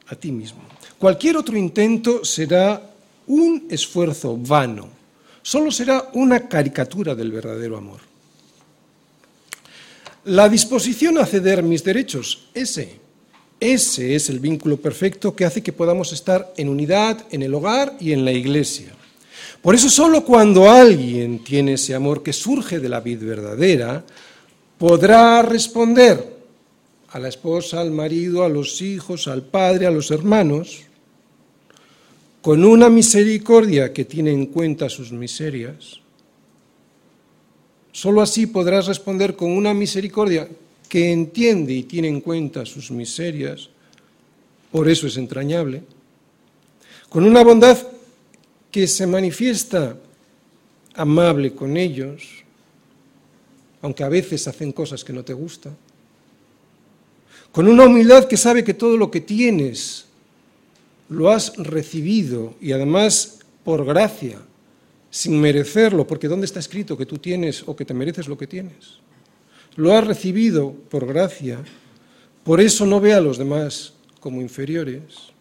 [0.07, 0.61] a ti mismo.
[0.97, 2.81] Cualquier otro intento será
[3.27, 4.96] un esfuerzo vano
[5.47, 8.01] solo será una caricatura del verdadero amor.
[10.25, 12.99] La disposición a ceder mis derechos, ese,
[13.57, 17.95] ese es el vínculo perfecto que hace que podamos estar en unidad en el hogar
[17.97, 18.91] y en la iglesia.
[19.61, 24.03] Por eso solo cuando alguien tiene ese amor que surge de la vida verdadera,
[24.77, 26.39] podrá responder
[27.07, 30.86] a la esposa, al marido, a los hijos, al padre, a los hermanos,
[32.47, 35.99] con una misericordia que tiene en cuenta sus miserias,
[37.91, 40.47] solo así podrás responder con una misericordia
[40.87, 43.67] que entiende y tiene en cuenta sus miserias,
[44.71, 45.83] por eso es entrañable,
[47.09, 47.77] con una bondad
[48.71, 49.97] que se manifiesta
[50.93, 52.45] amable con ellos,
[53.81, 55.75] aunque a veces hacen cosas que no te gustan,
[57.51, 60.06] con una humildad que sabe que todo lo que tienes
[61.09, 64.39] lo has recibido y además por gracia,
[65.09, 68.47] sin merecerlo, porque ¿dónde está escrito que tú tienes o que te mereces lo que
[68.47, 68.99] tienes?
[69.75, 71.59] Lo has recibido por gracia,
[72.43, 75.31] por eso no ve a los demás como inferiores.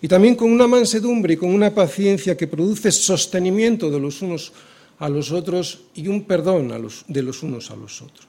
[0.00, 4.52] Y también con una mansedumbre y con una paciencia que produce sostenimiento de los unos
[4.98, 6.68] a los otros y un perdón
[7.08, 8.26] de los unos a los otros.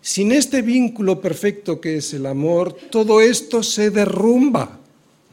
[0.00, 4.81] Sin este vínculo perfecto que es el amor, todo esto se derrumba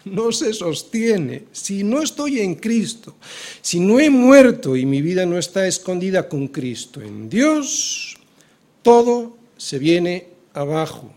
[0.06, 1.46] no se sostiene.
[1.52, 3.16] Si no estoy en Cristo,
[3.62, 8.18] si no he muerto y mi vida no está escondida con Cristo en Dios,
[8.82, 11.14] todo se viene abajo.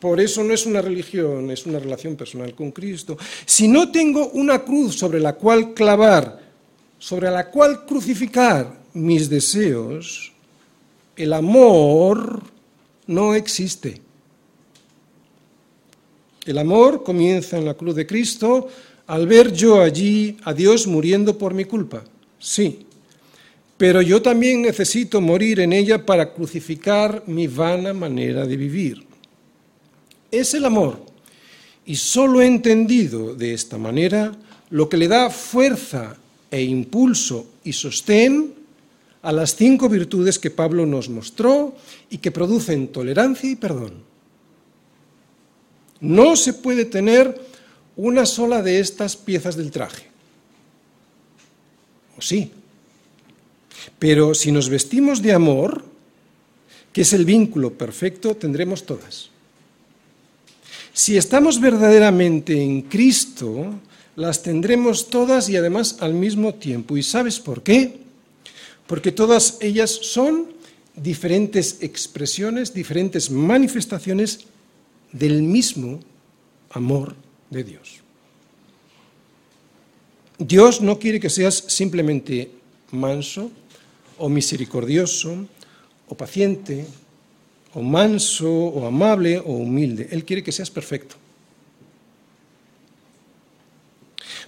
[0.00, 3.18] Por eso no es una religión, es una relación personal con Cristo.
[3.44, 6.40] Si no tengo una cruz sobre la cual clavar,
[6.98, 10.32] sobre la cual crucificar mis deseos,
[11.16, 12.42] el amor
[13.06, 14.00] no existe.
[16.48, 18.68] El amor comienza en la cruz de Cristo
[19.06, 22.02] al ver yo allí a Dios muriendo por mi culpa.
[22.38, 22.86] Sí,
[23.76, 29.04] pero yo también necesito morir en ella para crucificar mi vana manera de vivir.
[30.30, 31.04] Es el amor,
[31.84, 34.32] y solo entendido de esta manera,
[34.70, 36.16] lo que le da fuerza
[36.50, 38.54] e impulso y sostén
[39.20, 41.76] a las cinco virtudes que Pablo nos mostró
[42.08, 44.07] y que producen tolerancia y perdón.
[46.00, 47.40] No se puede tener
[47.96, 50.06] una sola de estas piezas del traje.
[52.16, 52.52] ¿O sí?
[53.98, 55.84] Pero si nos vestimos de amor,
[56.92, 59.30] que es el vínculo perfecto, tendremos todas.
[60.92, 63.74] Si estamos verdaderamente en Cristo,
[64.16, 66.96] las tendremos todas y además al mismo tiempo.
[66.96, 68.00] ¿Y sabes por qué?
[68.86, 70.46] Porque todas ellas son
[70.96, 74.46] diferentes expresiones, diferentes manifestaciones
[75.12, 76.00] del mismo
[76.70, 77.16] amor
[77.50, 78.00] de Dios.
[80.38, 82.50] Dios no quiere que seas simplemente
[82.92, 83.50] manso
[84.18, 85.46] o misericordioso
[86.08, 86.86] o paciente
[87.74, 90.08] o manso o amable o humilde.
[90.10, 91.16] Él quiere que seas perfecto.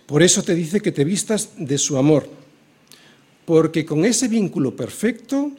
[0.07, 2.29] Por eso te dice que te vistas de su amor,
[3.45, 5.53] porque con ese vínculo perfecto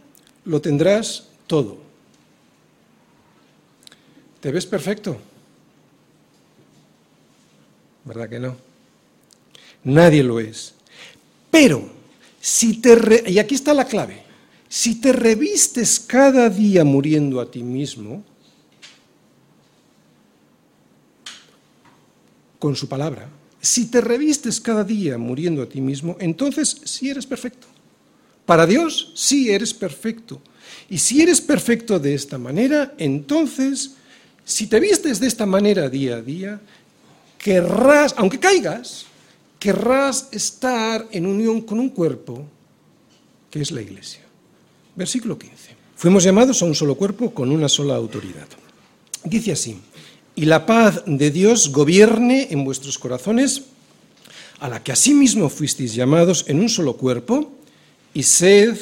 [0.44, 1.91] lo tendrás todo.
[4.42, 5.18] ¿Te ves perfecto?
[8.04, 8.58] ¿Verdad que no?
[9.84, 10.74] Nadie lo es.
[11.50, 11.88] Pero,
[12.40, 14.24] si te y aquí está la clave,
[14.68, 18.24] si te revistes cada día muriendo a ti mismo,
[22.58, 27.28] con su palabra, si te revistes cada día muriendo a ti mismo, entonces sí eres
[27.28, 27.68] perfecto.
[28.46, 30.42] Para Dios sí eres perfecto.
[30.90, 33.96] Y si eres perfecto de esta manera, entonces,
[34.46, 36.62] si te vistes de esta manera día a día,
[37.38, 39.06] querrás, aunque caigas,
[39.60, 42.46] querrás estar en unión con un cuerpo
[43.50, 44.22] que es la Iglesia.
[44.96, 45.76] Versículo 15.
[45.96, 48.48] Fuimos llamados a un solo cuerpo con una sola autoridad.
[49.24, 49.80] Dice así,
[50.36, 53.64] y la paz de Dios gobierne en vuestros corazones,
[54.60, 57.52] a la que asimismo fuisteis llamados en un solo cuerpo,
[58.14, 58.78] y sed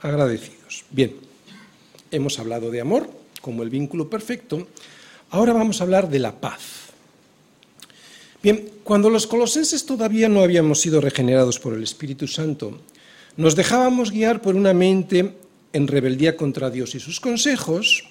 [0.00, 0.84] agradecidos.
[0.90, 1.14] Bien,
[2.10, 3.17] hemos hablado de amor
[3.48, 4.68] como el vínculo perfecto,
[5.30, 6.92] ahora vamos a hablar de la paz.
[8.42, 12.78] Bien, cuando los colosenses todavía no habíamos sido regenerados por el Espíritu Santo,
[13.38, 15.32] nos dejábamos guiar por una mente
[15.72, 18.04] en rebeldía contra Dios y sus consejos,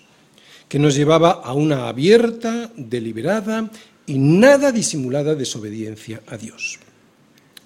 [0.67, 3.69] que nos llevaba a una abierta, deliberada
[4.07, 6.79] y nada disimulada desobediencia a Dios.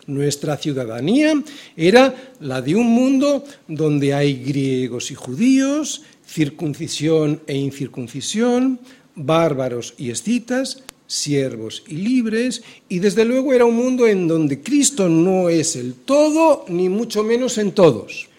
[0.08, 1.42] Nuestra ciudadanía
[1.78, 6.02] era la de un mundo donde hay griegos y judíos,
[6.32, 8.80] circuncisión e incircuncisión,
[9.16, 15.10] bárbaros y escitas, siervos y libres, y desde luego era un mundo en donde Cristo
[15.10, 18.30] no es el todo, ni mucho menos en todos.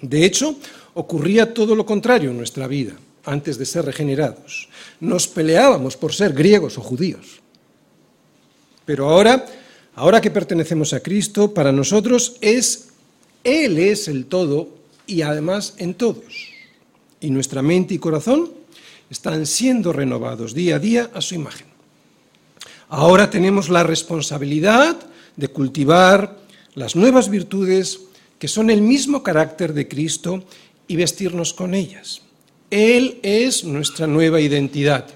[0.00, 0.56] De hecho,
[0.94, 4.68] ocurría todo lo contrario en nuestra vida antes de ser regenerados.
[5.00, 7.40] Nos peleábamos por ser griegos o judíos.
[8.84, 9.44] Pero ahora,
[9.96, 12.90] ahora que pertenecemos a Cristo, para nosotros es
[13.42, 14.68] Él es el todo
[15.08, 16.53] y además en todos.
[17.24, 18.50] Y nuestra mente y corazón
[19.08, 21.66] están siendo renovados día a día a su imagen.
[22.90, 24.94] Ahora tenemos la responsabilidad
[25.34, 26.38] de cultivar
[26.74, 28.00] las nuevas virtudes
[28.38, 30.44] que son el mismo carácter de Cristo
[30.86, 32.20] y vestirnos con ellas.
[32.70, 35.06] Él es nuestra nueva identidad.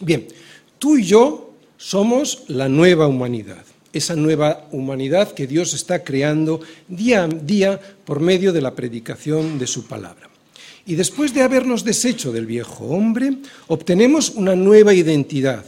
[0.00, 0.26] Bien,
[0.78, 7.24] tú y yo somos la nueva humanidad, esa nueva humanidad que Dios está creando día
[7.24, 10.27] a día por medio de la predicación de su palabra.
[10.88, 15.62] Y después de habernos deshecho del viejo hombre, obtenemos una nueva identidad,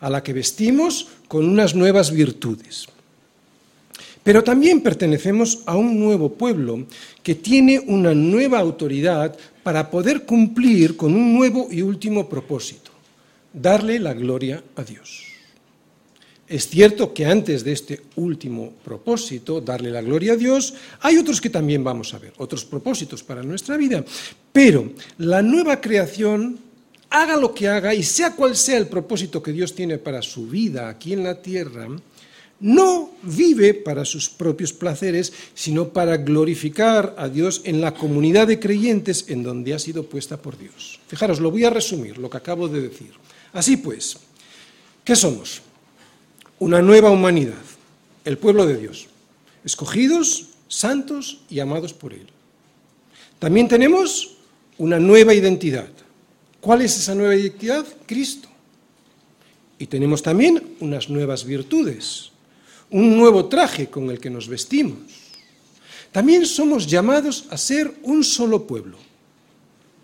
[0.00, 2.84] a la que vestimos con unas nuevas virtudes.
[4.22, 6.84] Pero también pertenecemos a un nuevo pueblo
[7.22, 12.90] que tiene una nueva autoridad para poder cumplir con un nuevo y último propósito,
[13.54, 15.35] darle la gloria a Dios.
[16.48, 21.40] Es cierto que antes de este último propósito, darle la gloria a Dios, hay otros
[21.40, 24.04] que también vamos a ver, otros propósitos para nuestra vida,
[24.52, 26.58] pero la nueva creación,
[27.10, 30.46] haga lo que haga y sea cual sea el propósito que Dios tiene para su
[30.46, 31.88] vida aquí en la tierra,
[32.60, 38.58] no vive para sus propios placeres, sino para glorificar a Dios en la comunidad de
[38.58, 41.00] creyentes en donde ha sido puesta por Dios.
[41.08, 43.10] Fijaros, lo voy a resumir, lo que acabo de decir.
[43.52, 44.16] Así pues,
[45.04, 45.65] ¿qué somos?
[46.58, 47.62] Una nueva humanidad,
[48.24, 49.06] el pueblo de Dios,
[49.64, 52.26] escogidos, santos y amados por Él.
[53.38, 54.36] También tenemos
[54.78, 55.88] una nueva identidad.
[56.60, 57.86] ¿Cuál es esa nueva identidad?
[58.06, 58.48] Cristo.
[59.78, 62.32] Y tenemos también unas nuevas virtudes
[62.90, 64.98] un nuevo traje con el que nos vestimos.
[66.12, 68.96] También somos llamados a ser un solo pueblo,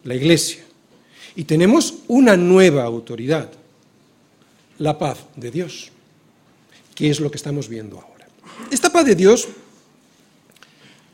[0.05, 0.65] la Iglesia.
[1.35, 3.51] Y tenemos una nueva autoridad,
[4.79, 5.91] la paz de Dios,
[7.11, 8.27] es lo que estamos viendo ahora.
[8.71, 9.49] Esta paz de Dios,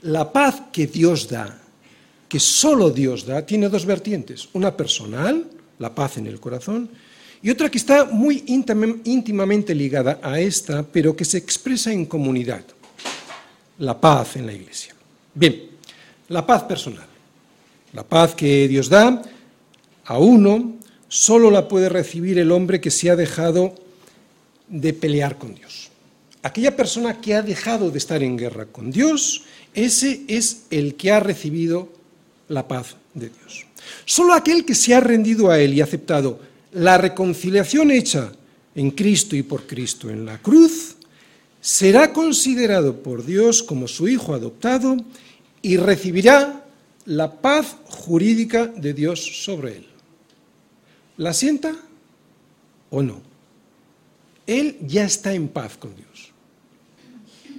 [0.02, 1.58] la paz que Dios da,
[2.28, 5.44] que solo Dios da, tiene dos vertientes, una personal,
[5.78, 6.90] la paz en el corazón,
[7.42, 12.64] y otra que está muy íntimamente ligada a esta, pero que se expresa en comunidad,
[13.78, 14.94] la paz en la iglesia.
[15.34, 15.70] Bien,
[16.28, 17.06] la paz personal.
[17.92, 19.22] La paz que Dios da
[20.04, 20.76] a uno
[21.08, 23.74] solo la puede recibir el hombre que se ha dejado
[24.68, 25.90] de pelear con Dios.
[26.42, 29.42] Aquella persona que ha dejado de estar en guerra con Dios,
[29.74, 31.88] ese es el que ha recibido
[32.48, 33.66] la paz de Dios.
[34.04, 36.40] Solo aquel que se ha rendido a Él y aceptado
[36.72, 38.32] la reconciliación hecha
[38.74, 40.96] en Cristo y por Cristo en la cruz
[41.60, 44.96] será considerado por Dios como su hijo adoptado
[45.62, 46.64] y recibirá
[47.04, 49.86] la paz jurídica de Dios sobre él.
[51.16, 51.74] ¿La sienta
[52.90, 53.27] o no?
[54.48, 56.32] Él ya está en paz con Dios.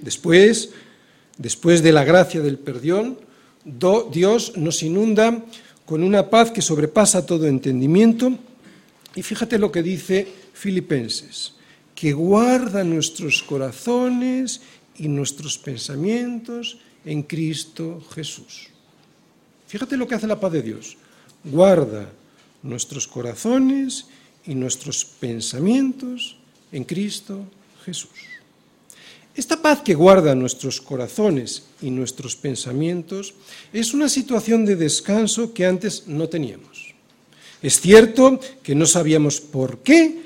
[0.02, 0.70] Después,
[1.38, 3.16] después de la gracia del perdón,
[4.12, 5.44] Dios nos inunda
[5.86, 8.36] con una paz que sobrepasa todo entendimiento
[9.14, 11.54] y fíjate lo que dice Filipenses,
[11.94, 14.60] que guarda nuestros corazones
[14.98, 18.68] y nuestros pensamientos en Cristo Jesús.
[19.68, 20.96] Fíjate lo que hace la paz de Dios.
[21.44, 22.10] Guarda
[22.64, 24.06] nuestros corazones
[24.44, 26.39] y nuestros pensamientos
[26.72, 27.44] en Cristo
[27.84, 28.10] Jesús.
[29.34, 33.34] Esta paz que guarda nuestros corazones y nuestros pensamientos
[33.72, 36.94] es una situación de descanso que antes no teníamos.
[37.62, 40.22] Es cierto que no sabíamos por qué,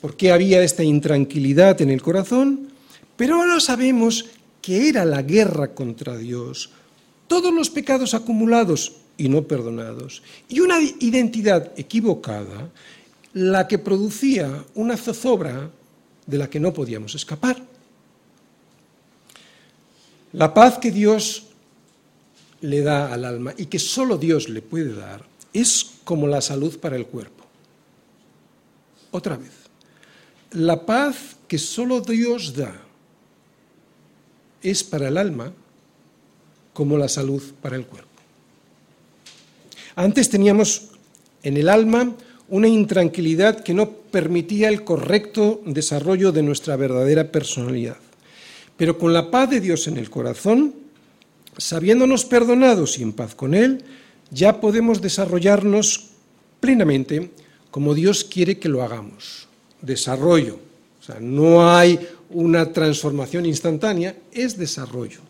[0.00, 2.70] por qué había esta intranquilidad en el corazón,
[3.16, 4.26] pero ahora sabemos
[4.62, 6.70] que era la guerra contra Dios,
[7.26, 12.70] todos los pecados acumulados y no perdonados, y una identidad equivocada,
[13.32, 15.70] la que producía una zozobra
[16.26, 17.62] de la que no podíamos escapar.
[20.32, 21.46] La paz que Dios
[22.60, 26.78] le da al alma y que solo Dios le puede dar es como la salud
[26.78, 27.44] para el cuerpo.
[29.10, 29.52] Otra vez,
[30.52, 32.74] la paz que solo Dios da
[34.62, 35.52] es para el alma
[36.72, 38.08] como la salud para el cuerpo.
[39.96, 40.90] Antes teníamos
[41.42, 42.14] en el alma
[42.48, 47.98] una intranquilidad que no permitía el correcto desarrollo de nuestra verdadera personalidad.
[48.76, 50.74] Pero con la paz de Dios en el corazón,
[51.56, 53.84] sabiéndonos perdonados y en paz con Él,
[54.30, 56.10] ya podemos desarrollarnos
[56.60, 57.30] plenamente
[57.70, 59.48] como Dios quiere que lo hagamos.
[59.82, 60.58] Desarrollo.
[61.00, 61.98] O sea, no hay
[62.30, 65.20] una transformación instantánea, es desarrollo.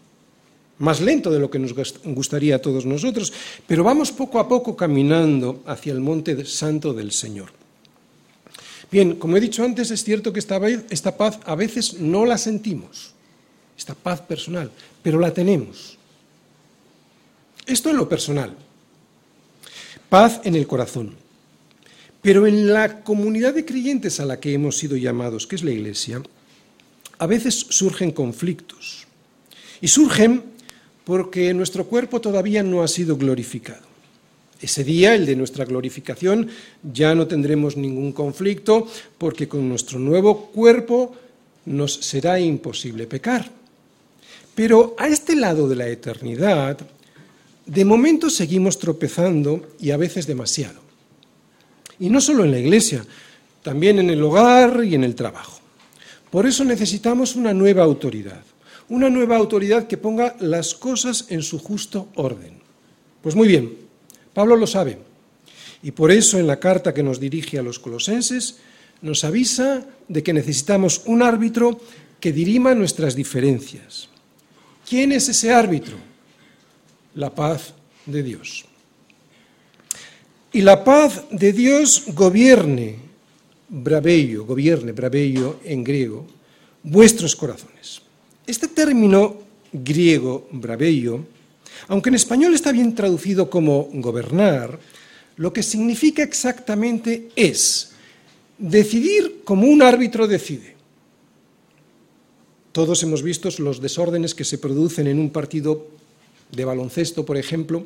[0.79, 1.74] Más lento de lo que nos
[2.05, 3.33] gustaría a todos nosotros,
[3.66, 7.51] pero vamos poco a poco caminando hacia el monte santo del Señor.
[8.91, 13.12] Bien, como he dicho antes, es cierto que esta, paz a veces no la sentimos
[13.76, 14.70] esta paz personal,
[15.03, 15.99] pero la tenemos.
[17.66, 18.57] Esto en lo personal.
[20.09, 21.14] Paz en el corazón.
[22.22, 25.70] Pero en la comunidad de creyentes a la que hemos sido llamados, que es la
[25.70, 26.22] Iglesia,
[27.18, 29.07] a veces surgen conflictos.
[29.81, 30.43] Y surgen
[31.09, 33.80] porque nuestro cuerpo todavía no ha sido glorificado.
[34.61, 36.50] Ese día, el de nuestra glorificación,
[36.82, 38.86] ya no tendremos ningún conflicto
[39.16, 41.16] porque con nuestro nuevo cuerpo
[41.64, 43.50] nos será imposible pecar.
[44.54, 46.76] Pero a este lado de la eternidad,
[47.64, 50.82] de momento seguimos tropezando y a veces demasiado.
[51.98, 53.02] Y no solo en la iglesia,
[53.62, 55.59] también en el hogar y en el trabajo.
[56.30, 58.42] Por eso necesitamos una nueva autoridad,
[58.89, 62.59] una nueva autoridad que ponga las cosas en su justo orden.
[63.22, 63.76] Pues muy bien,
[64.34, 64.99] Pablo lo sabe.
[65.82, 68.59] Y por eso en la carta que nos dirige a los colosenses
[69.03, 71.80] nos avisa de que necesitamos un árbitro
[72.18, 74.09] que dirima nuestras diferencias,
[74.89, 75.99] ¿Quién es ese árbitro?
[77.14, 77.74] La paz
[78.07, 78.64] de Dios.
[80.51, 82.97] Y la paz de Dios gobierne,
[83.68, 86.26] braveio, gobierne, braveio en griego,
[86.82, 88.01] vuestros corazones.
[88.49, 89.36] Este término
[89.70, 91.20] griego, braveio,
[91.88, 94.80] aunque en español está bien traducido como gobernar,
[95.36, 97.92] lo que significa exactamente es
[98.57, 100.76] decidir como un árbitro decide.
[102.72, 105.86] Todos hemos visto los desórdenes que se producen en un partido
[106.51, 107.84] de baloncesto, por ejemplo,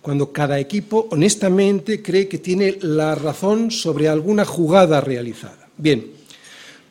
[0.00, 5.68] cuando cada equipo honestamente cree que tiene la razón sobre alguna jugada realizada.
[5.76, 6.19] Bien,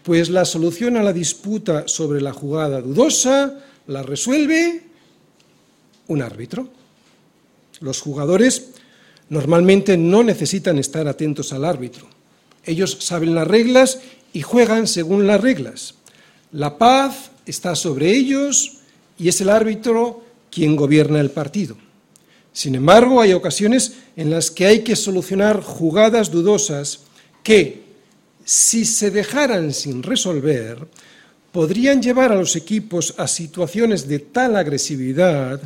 [0.09, 4.81] pues la solución a la disputa sobre la jugada dudosa la resuelve
[6.07, 6.67] un árbitro.
[7.79, 8.71] Los jugadores
[9.29, 12.07] normalmente no necesitan estar atentos al árbitro.
[12.65, 13.99] Ellos saben las reglas
[14.33, 15.93] y juegan según las reglas.
[16.53, 18.77] La paz está sobre ellos
[19.19, 21.77] y es el árbitro quien gobierna el partido.
[22.51, 27.01] Sin embargo, hay ocasiones en las que hay que solucionar jugadas dudosas
[27.43, 27.88] que,
[28.49, 30.87] si se dejaran sin resolver,
[31.51, 35.61] podrían llevar a los equipos a situaciones de tal agresividad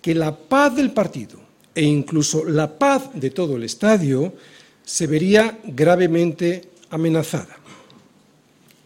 [0.00, 1.40] que la paz del partido
[1.74, 4.34] e incluso la paz de todo el estadio
[4.84, 7.56] se vería gravemente amenazada.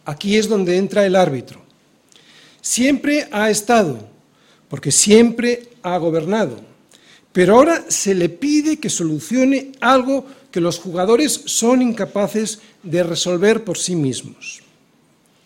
[0.05, 1.61] Aquí es donde entra el árbitro.
[2.59, 3.99] Siempre ha estado,
[4.67, 6.59] porque siempre ha gobernado.
[7.31, 13.63] Pero ahora se le pide que solucione algo que los jugadores son incapaces de resolver
[13.63, 14.61] por sí mismos.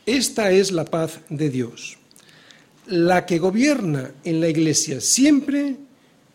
[0.05, 1.97] Esta es la paz de Dios,
[2.87, 5.77] la que gobierna en la Iglesia siempre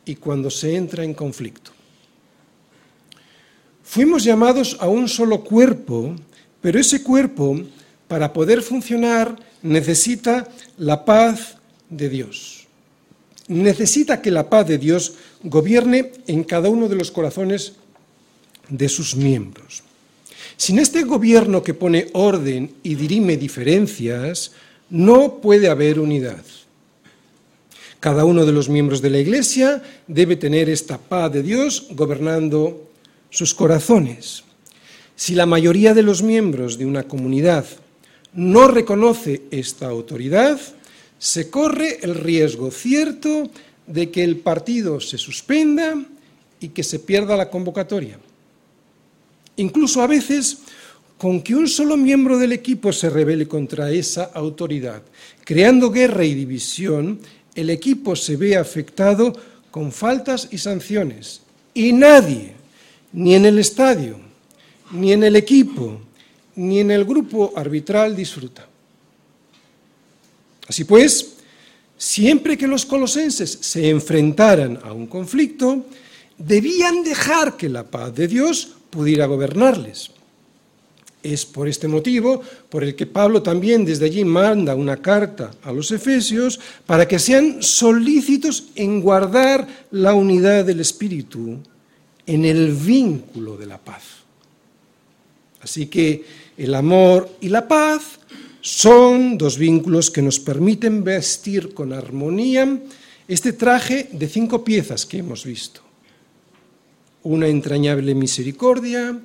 [0.07, 1.70] y cuando se entra en conflicto.
[3.85, 6.16] Fuimos llamados a un solo cuerpo,
[6.62, 7.61] pero ese cuerpo
[8.09, 10.49] para poder funcionar necesita
[10.79, 11.59] la paz
[11.91, 12.66] de Dios.
[13.49, 17.75] Necesita que la paz de Dios gobierne en cada uno de los corazones
[18.69, 19.83] de sus miembros.
[20.57, 24.53] Sin este gobierno que pone orden y dirime diferencias,
[24.91, 26.45] no puede haber unidad.
[27.99, 32.91] Cada uno de los miembros de la Iglesia debe tener esta paz de Dios gobernando
[33.31, 34.45] sus corazones.
[35.17, 37.65] Si la mayoría de los miembros de una comunidad
[38.35, 40.61] no reconoce esta autoridad,
[41.19, 43.49] se corre el riesgo cierto
[43.87, 45.95] de que el partido se suspenda
[46.61, 48.19] y que se pierda la convocatoria.
[49.63, 50.59] Incluso a veces
[51.17, 55.03] con que un solo miembro del equipo se rebele contra esa autoridad,
[55.45, 57.21] creando guerra y división,
[57.55, 59.33] el equipo se ve afectado
[59.71, 61.43] con faltas y sanciones.
[61.75, 62.55] Y nadie,
[63.13, 64.19] ni en el estadio,
[64.91, 66.01] ni en el equipo,
[66.57, 68.67] ni en el grupo arbitral disfruta.
[70.67, 71.35] Así pues,
[71.97, 75.87] siempre que los colosenses se enfrentaran a un conflicto,
[76.37, 80.11] debían dejar que la paz de Dios pudiera gobernarles.
[81.22, 85.72] Es por este motivo por el que Pablo también desde allí manda una carta a
[85.72, 91.59] los efesios para que sean solícitos en guardar la unidad del Espíritu
[92.26, 94.03] en el vínculo de la paz.
[95.62, 96.24] Así que
[96.59, 98.18] el amor y la paz
[98.61, 102.78] son dos vínculos que nos permiten vestir con armonía
[103.26, 105.91] este traje de cinco piezas que hemos visto.
[107.25, 109.18] Una entrañable misericordia,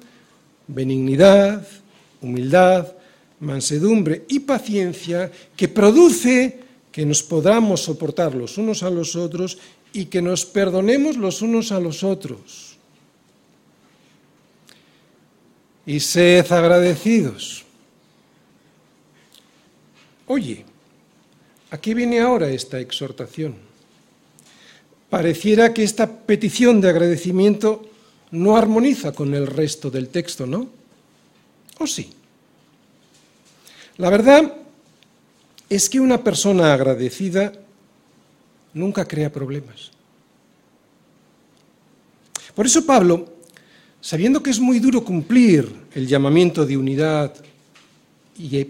[0.67, 1.67] benignidad,
[2.21, 2.93] humildad,
[3.39, 6.59] mansedumbre y paciencia que produce
[6.91, 9.57] que nos podamos soportar los unos a los otros
[9.93, 12.67] y que nos perdonemos los unos a los otros
[15.87, 17.63] y sed agradecidos.
[20.27, 20.65] Oye,
[21.71, 23.66] ¿a qué viene ahora esta exhortación?
[25.09, 27.89] Pareciera que esta petición de agradecimiento
[28.31, 30.67] no armoniza con el resto del texto, ¿no?
[31.79, 32.09] ¿O sí?
[33.97, 34.53] La verdad
[35.69, 37.53] es que una persona agradecida
[38.73, 39.91] nunca crea problemas.
[42.53, 43.37] Por eso Pablo
[44.01, 47.33] sabiendo que es muy duro cumplir el llamamiento de unidad
[48.37, 48.67] y,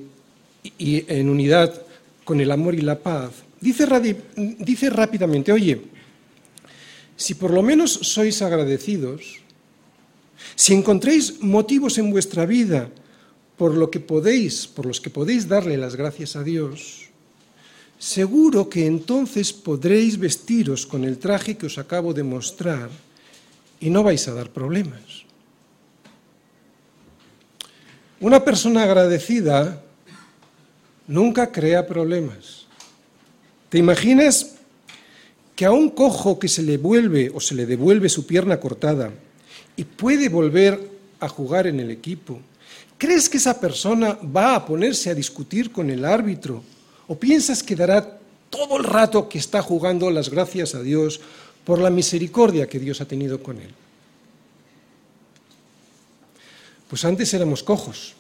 [0.80, 1.80] en unidad
[2.24, 3.32] con el amor y la paz,
[3.62, 3.86] dice,
[4.36, 5.80] dice rápidamente, oye,
[7.18, 9.42] si por lo menos sois agradecidos,
[10.56, 12.94] si encontréis motivos en vuestra vida
[13.58, 17.10] por lo que podéis, por los que podéis darle las gracias a Dios,
[17.98, 22.94] seguro que entonces podréis vestiros con el traje que os acabo de mostrar
[23.82, 25.26] y no vais a dar problemas.
[28.22, 29.82] Una persona agradecida
[31.08, 32.66] nunca crea problemas.
[33.70, 34.57] ¿Te imaginas
[35.58, 39.10] que a un cojo que se le vuelve o se le devuelve su pierna cortada
[39.76, 40.80] y puede volver
[41.20, 42.40] a jugar en el equipo,
[43.00, 46.62] ¿crees que esa persona va a ponerse a discutir con el árbitro?
[47.08, 48.20] ¿O piensas que dará
[48.52, 51.20] todo el rato que está jugando las gracias a Dios
[51.66, 53.74] por la misericordia que Dios ha tenido con él?
[56.88, 58.14] Pues antes éramos cojos,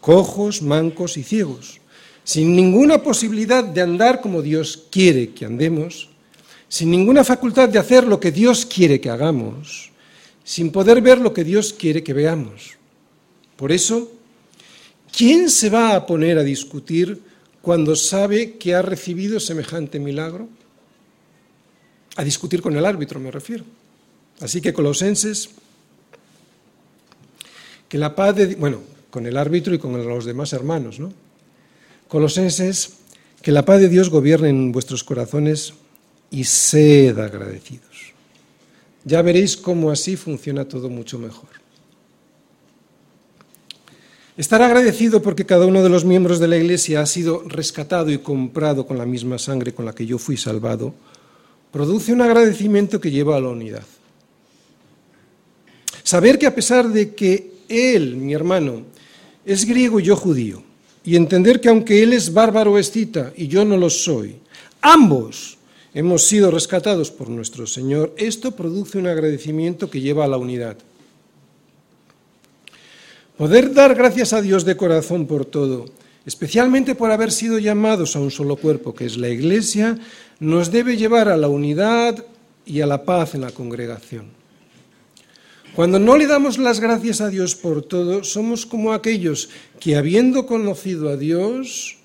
[0.00, 1.80] cojos, mancos y ciegos,
[2.28, 6.10] sin ninguna posibilidad de andar como Dios quiere que andemos,
[6.68, 9.90] sin ninguna facultad de hacer lo que Dios quiere que hagamos,
[10.44, 12.76] sin poder ver lo que Dios quiere que veamos.
[13.56, 14.12] Por eso,
[15.10, 17.18] ¿quién se va a poner a discutir
[17.62, 20.50] cuando sabe que ha recibido semejante milagro?
[22.16, 23.64] A discutir con el árbitro me refiero.
[24.40, 25.48] Así que Colosenses
[27.88, 31.10] que la paz de, bueno, con el árbitro y con los demás hermanos, ¿no?
[32.08, 32.94] Colosenses,
[33.42, 35.74] que la paz de Dios gobierne en vuestros corazones
[36.30, 38.14] y sed agradecidos.
[39.04, 41.48] Ya veréis cómo así funciona todo mucho mejor.
[44.36, 48.18] Estar agradecido porque cada uno de los miembros de la Iglesia ha sido rescatado y
[48.18, 50.94] comprado con la misma sangre con la que yo fui salvado,
[51.72, 53.82] produce un agradecimiento que lleva a la unidad.
[56.04, 58.82] Saber que a pesar de que él, mi hermano,
[59.44, 60.62] es griego y yo judío,
[61.08, 64.36] y entender que aunque él es bárbaro escita y yo no lo soy,
[64.82, 65.56] ambos
[65.94, 70.76] hemos sido rescatados por nuestro Señor, esto produce un agradecimiento que lleva a la unidad.
[73.38, 75.86] Poder dar gracias a Dios de corazón por todo,
[76.26, 79.98] especialmente por haber sido llamados a un solo cuerpo, que es la Iglesia,
[80.40, 82.22] nos debe llevar a la unidad
[82.66, 84.37] y a la paz en la congregación.
[85.74, 89.48] Cuando no le damos las gracias a Dios por todo, somos como aquellos
[89.78, 91.98] que habiendo conocido a Dios,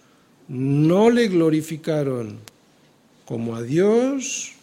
[0.47, 2.39] no le glorificaron
[3.25, 4.53] como a Dios,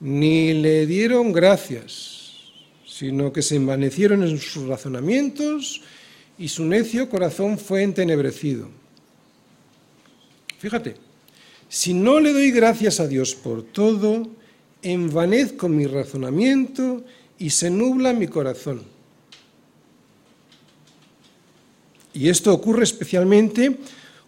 [0.00, 2.32] ni le dieron gracias,
[2.86, 5.82] sino que se envanecieron en sus razonamientos
[6.38, 8.68] y su necio corazón fue entenebrecido.
[10.58, 10.96] Fíjate,
[11.68, 14.28] si no le doy gracias a Dios por todo,
[14.82, 17.04] envanezco mi razonamiento
[17.38, 18.82] y se nubla mi corazón.
[22.12, 23.76] Y esto ocurre especialmente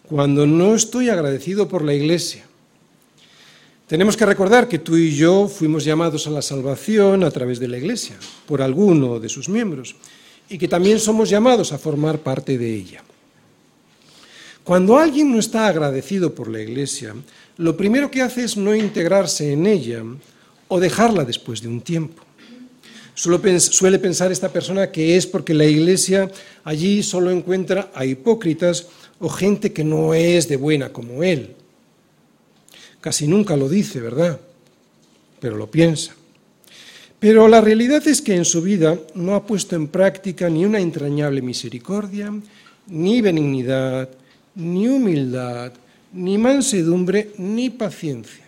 [0.03, 2.45] cuando no estoy agradecido por la Iglesia.
[3.87, 7.69] Tenemos que recordar que tú y yo fuimos llamados a la salvación a través de
[7.69, 9.95] la Iglesia, por alguno de sus miembros,
[10.49, 13.03] y que también somos llamados a formar parte de ella.
[14.65, 17.15] Cuando alguien no está agradecido por la Iglesia,
[17.55, 20.03] lo primero que hace es no integrarse en ella
[20.67, 22.26] o dejarla después de un tiempo.
[23.17, 26.29] Suele pensar esta persona que es porque la Iglesia
[26.63, 28.87] allí solo encuentra a hipócritas
[29.19, 31.55] o gente que no es de buena como él.
[33.01, 34.39] Casi nunca lo dice, ¿verdad?
[35.39, 36.13] Pero lo piensa.
[37.19, 40.79] Pero la realidad es que en su vida no ha puesto en práctica ni una
[40.79, 42.31] entrañable misericordia,
[42.85, 44.09] ni benignidad,
[44.53, 45.73] ni humildad,
[46.13, 48.45] ni mansedumbre, ni paciencia,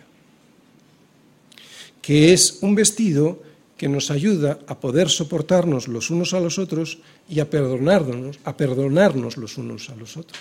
[2.00, 3.42] que es un vestido
[3.80, 7.00] que nos ayuda a poder soportarnos los unos a los otros
[7.32, 10.38] y a perdonarnos, a perdonarnos los unos a los otros.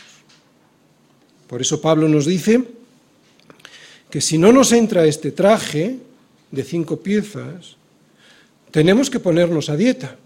[1.48, 2.62] Por eso Pablo nos dice
[4.12, 6.00] que si no nos entra este traje
[6.52, 7.78] de cinco piezas,
[8.72, 10.18] tenemos que ponernos a dieta.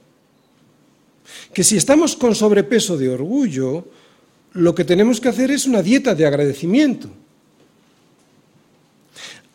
[1.53, 3.85] Que si estamos con sobrepeso de orgullo,
[4.53, 7.09] lo que tenemos que hacer es una dieta de agradecimiento.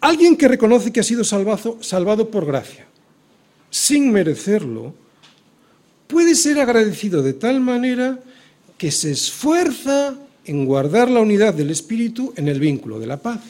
[0.00, 2.86] Alguien que reconoce que ha sido salvado, salvado por gracia,
[3.70, 4.94] sin merecerlo,
[6.06, 8.18] puede ser agradecido de tal manera
[8.76, 10.14] que se esfuerza
[10.44, 13.40] en guardar la unidad del espíritu en el vínculo de la paz.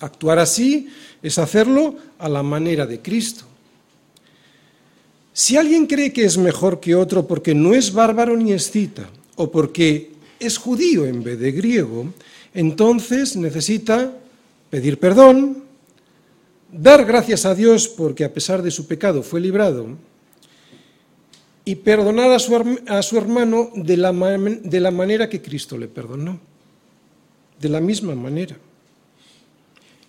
[0.00, 0.88] Actuar así
[1.22, 3.44] es hacerlo a la manera de Cristo.
[5.32, 9.50] Si alguien cree que es mejor que otro porque no es bárbaro ni escita, o
[9.52, 10.10] porque
[10.40, 12.12] es judío en vez de griego,
[12.54, 14.12] entonces necesita
[14.68, 15.62] pedir perdón,
[16.70, 19.96] dar gracias a Dios porque a pesar de su pecado fue librado,
[21.68, 25.86] y perdonar a su, a su hermano de la, de la manera que Cristo le
[25.86, 26.40] perdonó,
[27.60, 28.56] de la misma manera.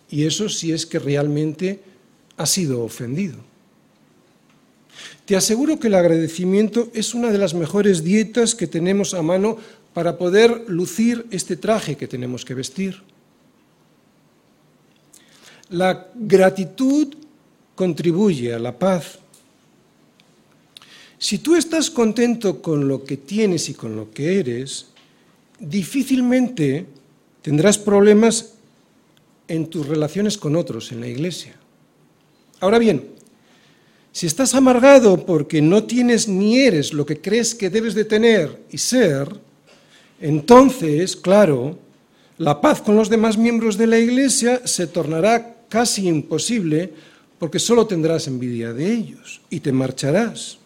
[0.09, 1.81] Y eso si es que realmente
[2.37, 3.35] ha sido ofendido.
[5.25, 9.57] Te aseguro que el agradecimiento es una de las mejores dietas que tenemos a mano
[9.93, 13.01] para poder lucir este traje que tenemos que vestir.
[15.69, 17.13] La gratitud
[17.75, 19.19] contribuye a la paz.
[21.17, 24.87] Si tú estás contento con lo que tienes y con lo que eres,
[25.59, 26.85] difícilmente
[27.41, 28.53] tendrás problemas
[29.47, 31.55] en tus relaciones con otros en la iglesia.
[32.59, 33.09] Ahora bien,
[34.11, 38.61] si estás amargado porque no tienes ni eres lo que crees que debes de tener
[38.71, 39.29] y ser,
[40.21, 41.77] entonces, claro,
[42.37, 46.91] la paz con los demás miembros de la iglesia se tornará casi imposible
[47.37, 50.57] porque solo tendrás envidia de ellos y te marcharás.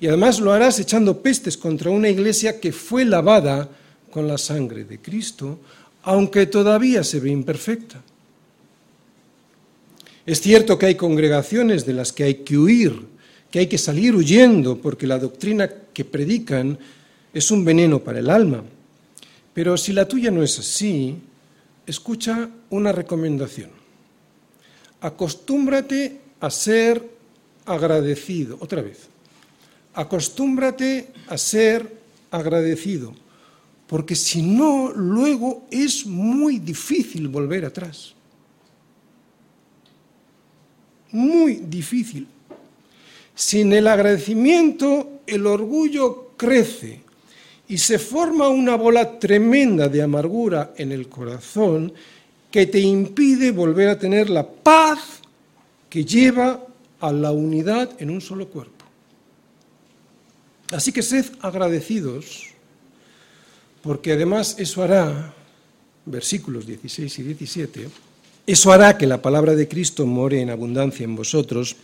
[0.00, 3.68] Y además lo harás echando pestes contra una iglesia que fue lavada
[4.10, 5.58] con la sangre de Cristo,
[6.02, 8.02] aunque todavía se ve imperfecta.
[10.26, 13.06] Es cierto que hay congregaciones de las que hay que huir,
[13.50, 16.78] que hay que salir huyendo porque la doctrina que predican
[17.32, 18.62] es un veneno para el alma.
[19.52, 21.16] Pero si la tuya no es así,
[21.86, 23.79] escucha una recomendación.
[25.00, 27.02] Acostúmbrate a ser
[27.66, 28.58] agradecido.
[28.60, 29.08] Otra vez.
[29.94, 33.14] Acostúmbrate a ser agradecido
[33.90, 38.14] porque si no, luego es muy difícil volver atrás.
[41.10, 42.28] Muy difícil.
[43.34, 47.00] Sin el agradecimiento, el orgullo crece
[47.66, 51.92] y se forma una bola tremenda de amargura en el corazón
[52.50, 55.20] que te impide volver a tener la paz
[55.88, 56.64] que lleva
[57.00, 58.84] a la unidad en un solo cuerpo.
[60.70, 62.50] Así que sed agradecidos
[63.82, 65.34] porque además eso hará,
[66.04, 67.88] versículos 16 y 17,
[68.46, 71.76] eso hará que la palabra de Cristo more en abundancia en vosotros,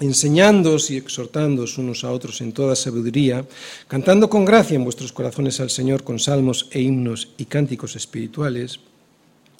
[0.00, 3.44] enseñándoos y exhortándoos unos a otros en toda sabiduría,
[3.88, 8.80] cantando con gracia en vuestros corazones al Señor con salmos e himnos y cánticos espirituales.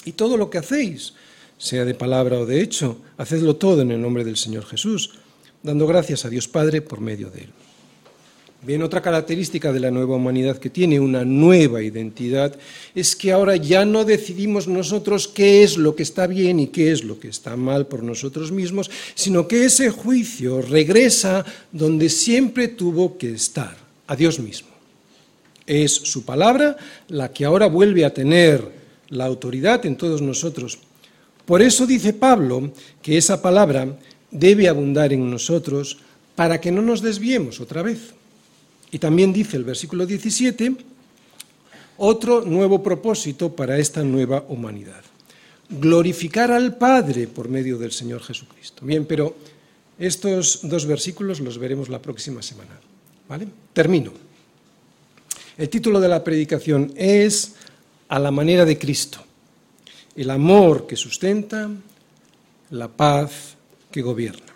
[0.04, 1.14] Y todo lo que hacéis,
[1.58, 5.12] sea de palabra o de hecho, hacedlo todo en el nombre del Señor Jesús,
[5.62, 7.50] dando gracias a Dios Padre por medio de él.
[8.62, 12.54] Bien, otra característica de la nueva humanidad que tiene una nueva identidad
[12.94, 16.92] es que ahora ya no decidimos nosotros qué es lo que está bien y qué
[16.92, 21.42] es lo que está mal por nosotros mismos, sino que ese juicio regresa
[21.72, 24.68] donde siempre tuvo que estar, a Dios mismo.
[25.66, 26.76] Es su palabra
[27.08, 28.79] la que ahora vuelve a tener
[29.10, 30.78] la autoridad en todos nosotros.
[31.44, 33.98] Por eso dice Pablo que esa palabra
[34.30, 35.98] debe abundar en nosotros
[36.36, 38.14] para que no nos desviemos otra vez.
[38.90, 40.74] Y también dice el versículo 17,
[41.98, 45.02] otro nuevo propósito para esta nueva humanidad.
[45.68, 48.86] Glorificar al Padre por medio del Señor Jesucristo.
[48.86, 49.36] Bien, pero
[49.98, 52.80] estos dos versículos los veremos la próxima semana.
[53.28, 53.46] ¿Vale?
[53.72, 54.12] Termino.
[55.56, 57.54] El título de la predicación es
[58.10, 59.24] A la manera de Cristo.
[60.14, 61.70] El amor que sustenta,
[62.70, 63.56] la paz
[63.90, 64.52] que gobierna.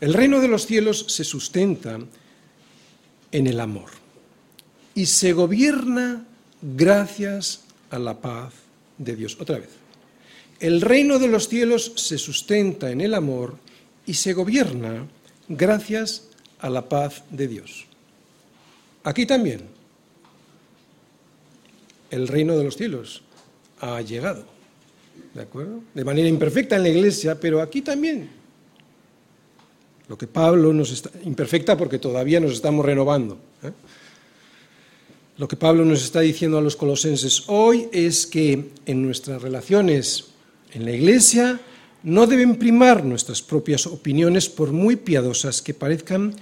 [0.00, 1.98] El reino de los cielos se sustenta
[3.32, 3.90] en el amor
[4.94, 6.24] y se gobierna
[6.62, 8.54] gracias a la paz
[8.96, 9.36] de Dios.
[9.38, 9.70] Otra vez.
[10.60, 13.56] El reino de los cielos se sustenta en el amor
[14.06, 15.06] y se gobierna
[15.48, 16.28] gracias
[16.60, 17.86] a la paz de Dios.
[19.04, 19.79] Aquí también.
[22.10, 23.22] El reino de los cielos
[23.80, 24.44] ha llegado.
[25.34, 25.80] ¿De acuerdo?
[25.94, 28.40] De manera imperfecta en la iglesia, pero aquí también
[30.10, 33.38] lo que Pablo nos está, imperfecta porque todavía nos estamos renovando.
[33.62, 33.70] ¿eh?
[35.38, 40.30] Lo que Pablo nos está diciendo a los colosenses hoy es que en nuestras relaciones
[40.72, 41.60] en la iglesia
[42.02, 46.34] no deben primar nuestras propias opiniones por muy piadosas que parezcan,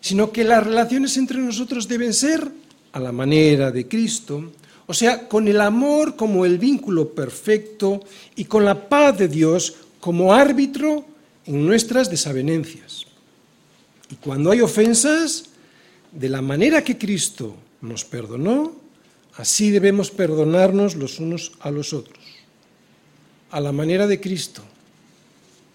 [0.00, 2.50] sino que las relaciones entre nosotros deben ser
[2.92, 4.50] a la manera de Cristo,
[4.90, 8.00] o sea, con el amor como el vínculo perfecto
[8.34, 11.04] y con la paz de Dios como árbitro
[11.46, 13.06] en nuestras desavenencias.
[14.10, 15.44] Y cuando hay ofensas,
[16.10, 18.72] de la manera que Cristo nos perdonó,
[19.36, 22.18] así debemos perdonarnos los unos a los otros.
[23.52, 24.64] A la manera de Cristo,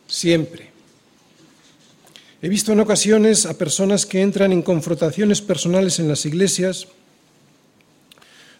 [0.08, 0.72] siempre.
[2.42, 6.90] He visto en ocasiones a personas que entran en confrontaciones personales en las iglesias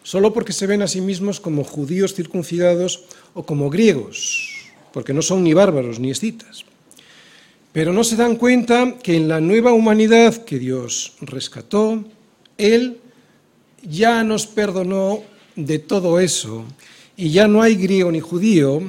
[0.06, 4.54] solo porque se ven a sí mismos como judíos circuncidados o como griegos,
[4.94, 6.64] porque no son ni bárbaros ni escitas.
[7.74, 12.06] Pero no se dan cuenta que en la nueva humanidad que Dios rescató,
[12.58, 13.00] Él
[13.82, 15.24] ya nos perdonó
[15.56, 16.66] de todo eso
[17.18, 18.82] y ya no hay griego ni judío,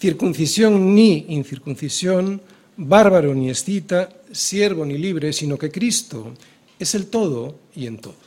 [0.00, 2.40] circuncisión ni incircuncisión,
[2.78, 6.32] bárbaro ni escita, siervo ni libre, sino que Cristo
[6.78, 8.25] es el todo y en todos.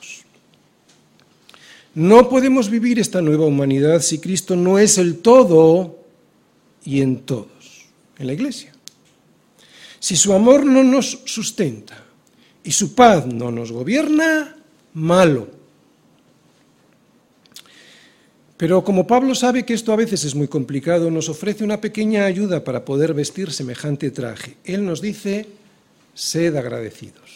[1.95, 5.99] No podemos vivir esta nueva humanidad si Cristo no es el todo
[6.83, 7.87] y en todos,
[8.17, 8.73] en la iglesia.
[9.99, 12.03] Si su amor no nos sustenta
[12.63, 14.55] y su paz no nos gobierna,
[14.93, 15.59] malo.
[18.59, 22.25] Pero como Pablo sabe que esto a veces es muy complicado, nos ofrece una pequeña
[22.25, 24.57] ayuda para poder vestir semejante traje.
[24.65, 25.47] Él nos dice,
[26.13, 27.28] sed agradecidos.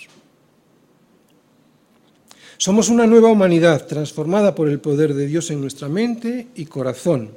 [2.64, 7.32] Somos una nueva humanidad transformada por el poder de Dios en nuestra mente y corazón,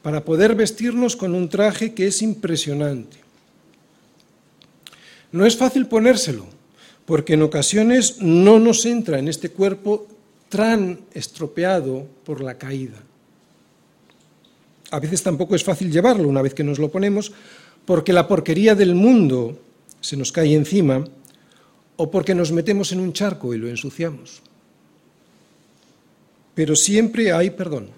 [0.00, 3.28] para poder vestirnos con un traje que es impresionante
[5.32, 6.46] no es fácil ponérselo,
[7.04, 10.06] porque en ocasiones no nos entra en este cuerpo
[10.48, 12.96] tan estropeado por la caída.
[14.90, 17.32] A veces tampoco es fácil llevarlo una vez que nos lo ponemos,
[17.84, 19.58] porque la porquería del mundo
[20.00, 21.04] se nos cae encima
[21.98, 24.40] o porque nos metemos en un charco y lo ensuciamos.
[26.54, 27.90] Pero siempre hay perdón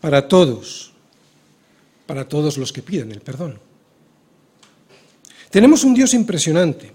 [0.00, 0.92] para todos,
[2.06, 3.58] para todos los que piden el perdón.
[5.50, 6.92] Tenemos un Dios impresionante,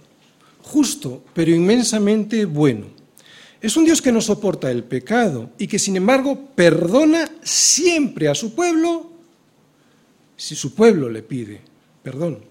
[0.61, 2.87] justo, pero inmensamente bueno.
[3.61, 8.35] Es un Dios que no soporta el pecado y que sin embargo perdona siempre a
[8.35, 9.09] su pueblo
[10.35, 11.61] si su pueblo le pide
[12.03, 12.50] perdón.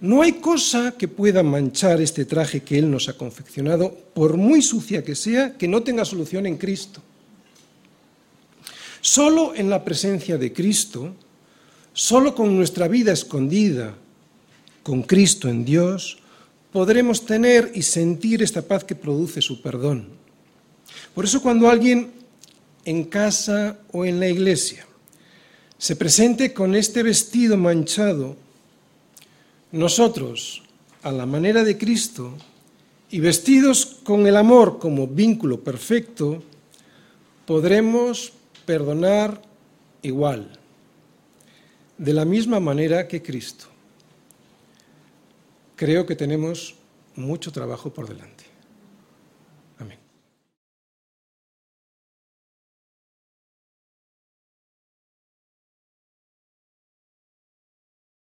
[0.00, 4.62] No hay cosa que pueda manchar este traje que Él nos ha confeccionado, por muy
[4.62, 7.02] sucia que sea, que no tenga solución en Cristo.
[9.02, 11.14] Solo en la presencia de Cristo,
[11.92, 13.94] solo con nuestra vida escondida
[14.82, 16.18] con Cristo en Dios,
[16.72, 20.08] podremos tener y sentir esta paz que produce su perdón.
[21.14, 22.12] Por eso cuando alguien
[22.84, 24.86] en casa o en la iglesia
[25.76, 28.36] se presente con este vestido manchado,
[29.72, 30.62] nosotros,
[31.02, 32.34] a la manera de Cristo,
[33.10, 36.42] y vestidos con el amor como vínculo perfecto,
[37.46, 38.32] podremos
[38.66, 39.42] perdonar
[40.02, 40.52] igual,
[41.98, 43.70] de la misma manera que Cristo
[45.80, 46.74] creo que tenemos
[47.16, 48.39] mucho trabajo por delante.